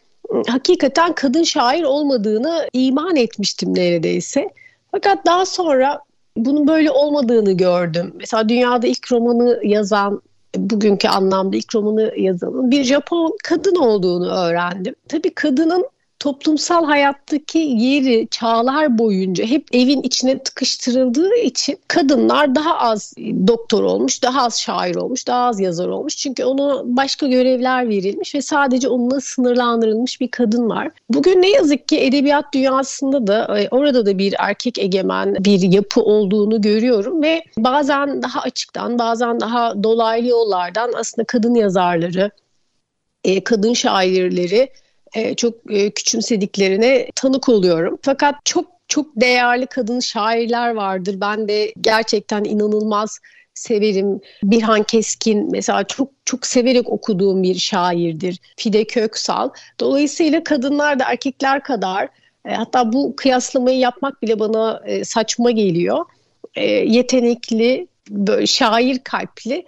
hakikaten 0.48 1.14
kadın 1.16 1.44
şair 1.44 1.84
olmadığını 1.84 2.68
iman 2.74 3.16
etmiştim 3.16 3.76
neredeyse. 3.76 4.50
Fakat 4.92 5.26
daha 5.26 5.46
sonra 5.46 6.00
bunun 6.38 6.68
böyle 6.68 6.92
olmadığını 6.92 7.52
gördüm. 7.52 8.14
Mesela 8.20 8.50
dünyada 8.50 8.88
ilk 8.88 9.12
romanı 9.12 9.60
yazan 9.64 10.22
bugünkü 10.56 11.08
anlamda 11.08 11.58
ilk 11.58 11.76
romanı 11.76 12.14
yazanın 12.18 12.72
bir 12.72 12.84
Japon 12.84 13.38
kadın 13.44 13.76
olduğunu 13.76 14.30
öğrendim. 14.32 14.96
Tabii 15.08 15.34
kadının 15.34 15.90
toplumsal 16.24 16.86
hayattaki 16.86 17.60
yeri 17.60 18.28
çağlar 18.32 18.98
boyunca 18.98 19.46
hep 19.46 19.68
evin 19.74 20.02
içine 20.02 20.40
tıkıştırıldığı 20.40 21.36
için 21.36 21.78
kadınlar 21.88 22.56
daha 22.56 22.80
az 22.80 23.14
doktor 23.48 23.84
olmuş, 23.84 24.24
daha 24.24 24.46
az 24.46 24.60
şair 24.60 24.96
olmuş, 24.96 25.28
daha 25.28 25.48
az 25.48 25.60
yazar 25.60 25.88
olmuş. 25.88 26.18
Çünkü 26.18 26.44
ona 26.44 26.82
başka 26.98 27.28
görevler 27.28 27.90
verilmiş 27.90 28.36
ve 28.36 28.42
sadece 28.42 28.90
onunla 28.90 29.22
sınırlandırılmış 29.22 30.22
bir 30.22 30.32
kadın 30.32 30.70
var. 30.70 30.90
Bugün 31.10 31.42
ne 31.42 31.50
yazık 31.50 31.88
ki 31.88 32.00
edebiyat 32.00 32.46
dünyasında 32.54 33.28
da 33.28 33.60
e, 33.60 33.68
orada 33.72 34.06
da 34.06 34.18
bir 34.18 34.36
erkek 34.40 34.80
egemen 34.80 35.36
bir 35.36 35.62
yapı 35.62 36.02
olduğunu 36.02 36.62
görüyorum 36.62 37.24
ve 37.24 37.44
bazen 37.58 38.22
daha 38.22 38.42
açıktan 38.42 39.00
bazen 39.00 39.40
daha 39.40 39.84
dolaylı 39.84 40.28
yollardan 40.28 40.92
aslında 40.96 41.26
kadın 41.26 41.56
yazarları, 41.56 42.32
e, 43.24 43.44
kadın 43.44 43.74
şairleri 43.74 44.70
e, 45.14 45.36
çok 45.36 45.72
e, 45.72 45.92
küçümsediklerine 45.92 47.08
tanık 47.16 47.50
oluyorum. 47.50 48.00
Fakat 48.02 48.36
çok 48.46 48.74
çok 48.88 49.08
değerli 49.16 49.66
kadın 49.66 50.00
şairler 50.00 50.74
vardır. 50.74 51.16
Ben 51.22 51.48
de 51.48 51.74
gerçekten 51.82 52.44
inanılmaz 52.44 53.20
severim. 53.54 54.20
Birhan 54.44 54.84
Keskin 54.84 55.52
mesela 55.52 55.84
çok 55.84 56.10
çok 56.26 56.46
severek 56.46 56.90
okuduğum 56.90 57.44
bir 57.44 57.56
şairdir. 57.56 58.40
Fide 58.58 58.86
Köksal. 58.86 59.50
Dolayısıyla 59.80 60.44
kadınlar 60.44 61.00
da 61.00 61.04
erkekler 61.04 61.64
kadar 61.64 62.10
e, 62.46 62.54
hatta 62.54 62.94
bu 62.94 63.16
kıyaslamayı 63.16 63.80
yapmak 63.80 64.22
bile 64.22 64.40
bana 64.40 64.84
saçma 65.04 65.52
geliyor. 65.52 66.06
Yetenekli, 66.86 67.88
böyle 68.10 68.48
şair 68.48 69.00
kalpli 69.00 69.66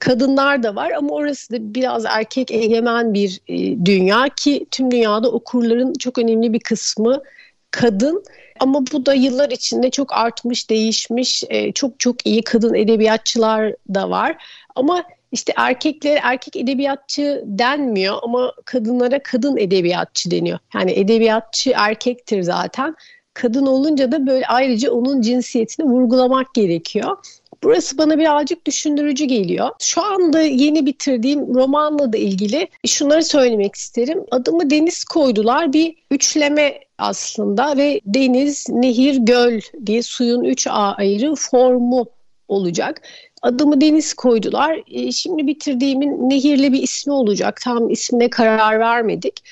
kadınlar 0.00 0.62
da 0.62 0.74
var 0.74 0.90
ama 0.90 1.14
orası 1.14 1.52
da 1.52 1.74
biraz 1.74 2.04
erkek 2.04 2.50
egemen 2.50 3.14
bir 3.14 3.40
e, 3.48 3.56
dünya 3.84 4.24
ki 4.36 4.66
tüm 4.70 4.90
dünyada 4.90 5.30
okurların 5.30 5.92
çok 5.92 6.18
önemli 6.18 6.52
bir 6.52 6.60
kısmı 6.60 7.22
kadın 7.70 8.24
ama 8.60 8.80
bu 8.92 9.06
da 9.06 9.14
yıllar 9.14 9.50
içinde 9.50 9.90
çok 9.90 10.12
artmış, 10.12 10.70
değişmiş, 10.70 11.44
e, 11.48 11.72
çok 11.72 12.00
çok 12.00 12.26
iyi 12.26 12.42
kadın 12.42 12.74
edebiyatçılar 12.74 13.74
da 13.94 14.10
var. 14.10 14.36
Ama 14.76 15.04
işte 15.32 15.52
erkekler 15.56 16.20
erkek 16.22 16.56
edebiyatçı 16.56 17.42
denmiyor 17.46 18.18
ama 18.22 18.52
kadınlara 18.64 19.22
kadın 19.22 19.56
edebiyatçı 19.56 20.30
deniyor. 20.30 20.58
Yani 20.74 20.92
edebiyatçı 20.92 21.72
erkektir 21.76 22.42
zaten. 22.42 22.94
Kadın 23.34 23.66
olunca 23.66 24.12
da 24.12 24.26
böyle 24.26 24.46
ayrıca 24.46 24.90
onun 24.90 25.20
cinsiyetini 25.20 25.86
vurgulamak 25.86 26.54
gerekiyor. 26.54 27.16
Burası 27.62 27.98
bana 27.98 28.18
birazcık 28.18 28.66
düşündürücü 28.66 29.24
geliyor. 29.24 29.70
Şu 29.80 30.02
anda 30.02 30.40
yeni 30.40 30.86
bitirdiğim 30.86 31.54
romanla 31.54 32.12
da 32.12 32.16
ilgili 32.16 32.68
şunları 32.86 33.24
söylemek 33.24 33.74
isterim. 33.74 34.24
Adımı 34.30 34.70
deniz 34.70 35.04
koydular 35.04 35.72
bir 35.72 35.94
üçleme 36.10 36.80
aslında 36.98 37.76
ve 37.76 38.00
deniz, 38.04 38.66
nehir, 38.68 39.16
göl 39.16 39.60
diye 39.86 40.02
suyun 40.02 40.44
üç 40.44 40.66
ayrı 40.70 41.34
formu 41.34 42.06
olacak. 42.48 43.02
Adımı 43.42 43.80
deniz 43.80 44.14
koydular. 44.14 44.82
E, 44.90 45.12
şimdi 45.12 45.46
bitirdiğimin 45.46 46.30
nehirli 46.30 46.72
bir 46.72 46.82
ismi 46.82 47.12
olacak. 47.12 47.60
Tam 47.64 47.90
ismine 47.90 48.30
karar 48.30 48.80
vermedik. 48.80 49.44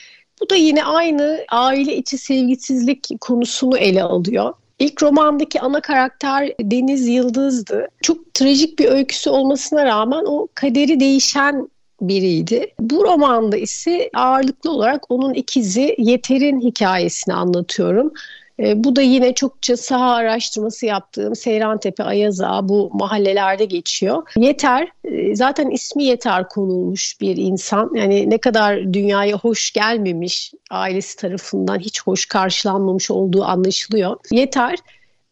Bu 0.42 0.50
da 0.50 0.54
yine 0.54 0.84
aynı 0.84 1.44
aile 1.48 1.96
içi 1.96 2.18
sevgisizlik 2.18 3.09
konusunu 3.20 3.78
ele 3.78 4.02
alıyor. 4.02 4.54
İlk 4.79 5.03
romandaki 5.03 5.61
ana 5.61 5.81
karakter 5.81 6.53
Deniz 6.61 7.09
Yıldız'dı. 7.09 7.89
Çok 8.03 8.35
trajik 8.35 8.79
bir 8.79 8.89
öyküsü 8.89 9.31
olmasına 9.31 9.85
rağmen 9.85 10.24
o 10.27 10.49
kaderi 10.55 11.01
değişen 11.01 11.68
biriydi. 12.01 12.66
Bu 12.81 13.05
romanda 13.05 13.57
ise 13.57 14.11
ağırlıklı 14.14 14.70
olarak 14.70 15.11
onun 15.11 15.35
ikizi 15.35 15.95
Yeter'in 15.99 16.61
hikayesini 16.61 17.35
anlatıyorum. 17.35 18.12
E, 18.61 18.84
bu 18.84 18.96
da 18.96 19.02
yine 19.02 19.34
çokça 19.34 19.76
saha 19.76 20.14
araştırması 20.14 20.86
yaptığım 20.86 21.36
Seyrantepe, 21.36 22.02
Ayaza 22.02 22.68
bu 22.68 22.90
mahallelerde 22.92 23.64
geçiyor. 23.64 24.22
Yeter, 24.36 24.88
e, 25.04 25.36
zaten 25.36 25.70
ismi 25.70 26.04
Yeter 26.04 26.48
konulmuş 26.48 27.20
bir 27.20 27.36
insan. 27.36 27.90
Yani 27.94 28.30
ne 28.30 28.38
kadar 28.38 28.94
dünyaya 28.94 29.38
hoş 29.38 29.72
gelmemiş, 29.72 30.52
ailesi 30.70 31.16
tarafından 31.16 31.78
hiç 31.78 32.02
hoş 32.02 32.26
karşılanmamış 32.26 33.11
olduğu 33.11 33.44
anlaşılıyor. 33.44 34.16
Yeter, 34.30 34.78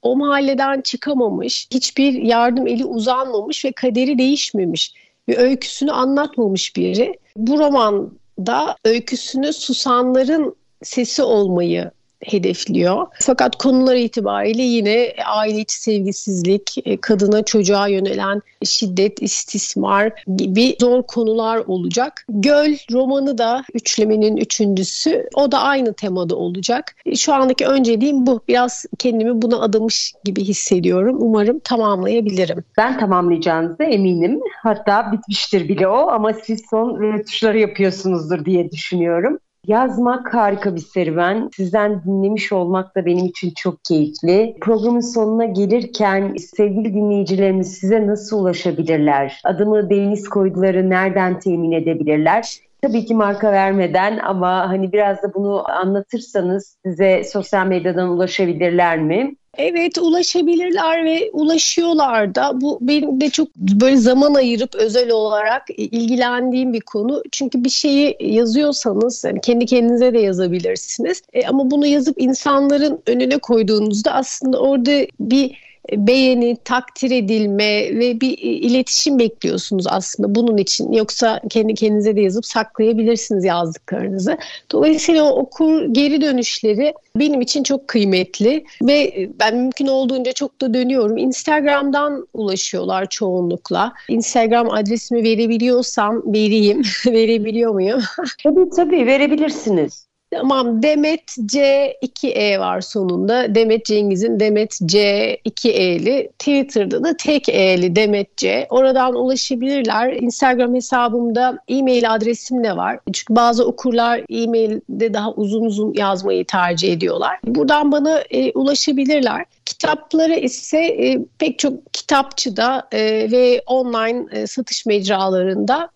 o 0.03 0.17
mahalleden 0.17 0.81
çıkamamış, 0.81 1.69
hiçbir 1.71 2.13
yardım 2.13 2.67
eli 2.67 2.85
uzanmamış 2.85 3.65
ve 3.65 3.73
kaderi 3.73 4.19
değişmemiş 4.19 4.95
bir 5.29 5.39
öyküsünü 5.39 5.93
anlatmamış 5.93 6.77
biri. 6.77 7.19
Bu 7.37 7.59
romanda 7.59 8.77
öyküsünü 8.85 9.53
susanların 9.53 10.57
sesi 10.83 11.23
olmayı 11.23 11.91
hedefliyor. 12.25 13.07
Fakat 13.21 13.57
konular 13.57 13.97
itibariyle 13.97 14.63
yine 14.63 15.13
aile 15.27 15.59
içi 15.59 15.81
sevgisizlik, 15.81 16.75
e, 16.85 16.97
kadına 16.97 17.43
çocuğa 17.43 17.89
yönelen 17.89 18.43
şiddet, 18.65 19.23
istismar 19.23 20.13
gibi 20.37 20.77
zor 20.81 21.03
konular 21.03 21.59
olacak. 21.67 22.25
Göl 22.29 22.77
romanı 22.93 23.39
da 23.39 23.65
üçlemenin 23.75 24.37
üçüncüsü. 24.37 25.29
O 25.35 25.53
da 25.53 25.59
aynı 25.59 25.93
temada 25.93 26.37
olacak. 26.37 26.97
E, 27.07 27.17
şu 27.17 27.35
andaki 27.35 27.67
önceliğim 27.67 28.27
bu. 28.27 28.41
Biraz 28.49 28.85
kendimi 28.99 29.43
buna 29.43 29.61
adamış 29.61 30.13
gibi 30.25 30.45
hissediyorum. 30.45 31.17
Umarım 31.21 31.59
tamamlayabilirim. 31.59 32.65
Ben 32.77 32.99
tamamlayacağınıza 32.99 33.85
eminim. 33.85 34.41
Hatta 34.63 35.13
bitmiştir 35.13 35.69
bile 35.69 35.89
o 35.89 36.09
ama 36.09 36.33
siz 36.33 36.63
son 36.71 37.01
rötuşları 37.01 37.59
yapıyorsunuzdur 37.59 38.45
diye 38.45 38.71
düşünüyorum. 38.71 39.39
Yazmak 39.67 40.35
harika 40.35 40.75
bir 40.75 40.81
serüven. 40.81 41.51
Sizden 41.57 42.03
dinlemiş 42.05 42.53
olmak 42.53 42.97
da 42.97 43.07
benim 43.07 43.27
için 43.27 43.53
çok 43.57 43.85
keyifli. 43.85 44.57
Programın 44.61 45.01
sonuna 45.01 45.45
gelirken 45.45 46.35
sevgili 46.57 46.95
dinleyicilerimiz 46.95 47.79
size 47.79 48.07
nasıl 48.07 48.41
ulaşabilirler? 48.41 49.41
Adımı 49.45 49.91
Deniz 49.91 50.29
Koyduları 50.29 50.91
nereden 50.91 51.39
temin 51.39 51.73
edebilirler? 51.73 52.59
Tabii 52.83 53.05
ki 53.05 53.15
marka 53.15 53.53
vermeden 53.53 54.19
ama 54.19 54.69
hani 54.69 54.93
biraz 54.93 55.23
da 55.23 55.35
bunu 55.35 55.71
anlatırsanız 55.71 56.77
size 56.87 57.25
sosyal 57.25 57.67
medyadan 57.67 58.09
ulaşabilirler 58.09 58.99
mi? 58.99 59.37
Evet 59.59 59.99
ulaşabilirler 59.99 61.05
ve 61.05 61.31
ulaşıyorlar 61.33 62.35
da. 62.35 62.61
Bu 62.61 62.79
benim 62.81 63.21
de 63.21 63.31
çok 63.31 63.57
böyle 63.57 63.97
zaman 63.97 64.35
ayırıp 64.35 64.75
özel 64.75 65.11
olarak 65.11 65.63
ilgilendiğim 65.77 66.73
bir 66.73 66.81
konu. 66.81 67.23
Çünkü 67.33 67.65
bir 67.65 67.71
şeyi 67.71 68.17
yazıyorsanız 68.21 69.25
yani 69.25 69.41
kendi 69.41 69.67
kendinize 69.67 70.15
de 70.15 70.19
yazabilirsiniz. 70.19 71.23
E, 71.33 71.47
ama 71.47 71.71
bunu 71.71 71.87
yazıp 71.87 72.21
insanların 72.21 73.03
önüne 73.07 73.39
koyduğunuzda 73.39 74.13
aslında 74.13 74.59
orada 74.59 75.07
bir 75.21 75.64
beğeni, 75.93 76.57
takdir 76.65 77.11
edilme 77.11 77.99
ve 77.99 78.21
bir 78.21 78.39
iletişim 78.39 79.19
bekliyorsunuz 79.19 79.87
aslında 79.89 80.35
bunun 80.35 80.57
için. 80.57 80.93
Yoksa 80.93 81.41
kendi 81.51 81.75
kendinize 81.75 82.17
de 82.17 82.21
yazıp 82.21 82.47
saklayabilirsiniz 82.47 83.45
yazdıklarınızı. 83.45 84.39
Dolayısıyla 84.73 85.25
o 85.25 85.39
okur 85.39 85.85
geri 85.85 86.21
dönüşleri 86.21 86.95
benim 87.17 87.41
için 87.41 87.63
çok 87.63 87.89
kıymetli 87.89 88.65
ve 88.83 89.29
ben 89.41 89.57
mümkün 89.57 89.87
olduğunca 89.87 90.33
çok 90.33 90.61
da 90.61 90.75
dönüyorum. 90.75 91.17
Instagram'dan 91.17 92.27
ulaşıyorlar 92.35 93.07
çoğunlukla. 93.09 93.93
Instagram 94.09 94.71
adresimi 94.71 95.23
verebiliyorsam 95.23 96.23
vereyim. 96.27 96.83
Verebiliyor 97.07 97.73
muyum? 97.73 98.03
tabii 98.45 98.71
tabii 98.77 99.07
verebilirsiniz. 99.07 100.07
Tamam 100.35 100.83
Demet 100.83 101.37
C 101.47 101.61
2E 102.03 102.61
var 102.61 102.81
sonunda. 102.81 103.55
Demet 103.55 103.85
Cengiz'in 103.85 104.41
Demet 104.41 104.79
C 104.87 104.99
2E'li. 105.45 106.29
Twitter'da 106.39 107.05
da 107.05 107.17
tek 107.17 107.49
E'li 107.49 107.97
Demet 107.97 108.37
C. 108.37 108.67
Oradan 108.71 109.15
ulaşabilirler. 109.15 110.13
Instagram 110.13 110.75
hesabımda 110.75 111.59
e-mail 111.69 112.15
adresim 112.15 112.65
de 112.65 112.77
var. 112.77 112.99
Çünkü 113.13 113.37
bazı 113.37 113.67
okurlar 113.67 114.23
e-mailde 114.31 115.15
daha 115.15 115.33
uzun 115.33 115.65
uzun 115.65 115.95
yazmayı 115.95 116.45
tercih 116.45 116.93
ediyorlar. 116.93 117.39
Buradan 117.45 117.93
bana 117.93 118.21
e, 118.31 118.53
ulaşabilirler. 118.53 119.45
Kitapları 119.65 120.35
ise 120.35 120.79
e, 120.79 121.19
pek 121.39 121.59
çok 121.59 121.93
kitapçıda 121.93 122.89
e, 122.93 123.31
ve 123.31 123.63
online 123.67 124.27
e, 124.33 124.47
satış 124.47 124.87
mecralarında 124.87 125.89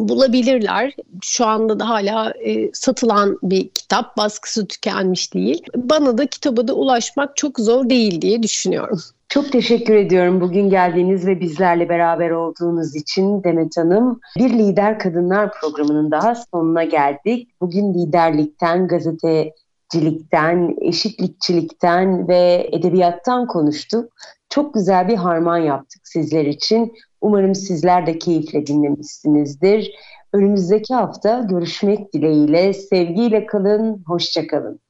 bulabilirler. 0.00 0.96
Şu 1.22 1.46
anda 1.46 1.80
da 1.80 1.88
hala 1.88 2.30
e, 2.30 2.72
satılan 2.72 3.38
bir 3.42 3.68
kitap, 3.68 4.16
baskısı 4.16 4.66
tükenmiş 4.68 5.34
değil. 5.34 5.62
Bana 5.76 6.18
da 6.18 6.26
kitaba 6.26 6.68
da 6.68 6.74
ulaşmak 6.74 7.36
çok 7.36 7.58
zor 7.58 7.90
değil 7.90 8.20
diye 8.20 8.42
düşünüyorum. 8.42 9.00
Çok 9.28 9.52
teşekkür 9.52 9.94
ediyorum 9.94 10.40
bugün 10.40 10.70
geldiğiniz 10.70 11.26
ve 11.26 11.40
bizlerle 11.40 11.88
beraber 11.88 12.30
olduğunuz 12.30 12.96
için 12.96 13.44
Demet 13.44 13.76
Hanım. 13.76 14.20
Bir 14.38 14.50
Lider 14.50 14.98
Kadınlar 14.98 15.52
programının 15.60 16.10
daha 16.10 16.34
sonuna 16.34 16.84
geldik. 16.84 17.48
Bugün 17.60 17.94
liderlikten, 17.94 18.88
gazetecilikten, 18.88 20.76
eşitlikçilikten 20.80 22.28
ve 22.28 22.68
edebiyattan 22.72 23.46
konuştuk. 23.46 24.12
Çok 24.48 24.74
güzel 24.74 25.08
bir 25.08 25.16
harman 25.16 25.58
yaptık 25.58 26.08
sizler 26.08 26.44
için. 26.44 26.92
Umarım 27.20 27.54
sizler 27.54 28.06
de 28.06 28.18
keyifle 28.18 28.66
dinlemişsinizdir. 28.66 29.90
Önümüzdeki 30.32 30.94
hafta 30.94 31.40
görüşmek 31.40 32.12
dileğiyle. 32.12 32.72
Sevgiyle 32.72 33.46
kalın, 33.46 34.02
hoşçakalın. 34.06 34.80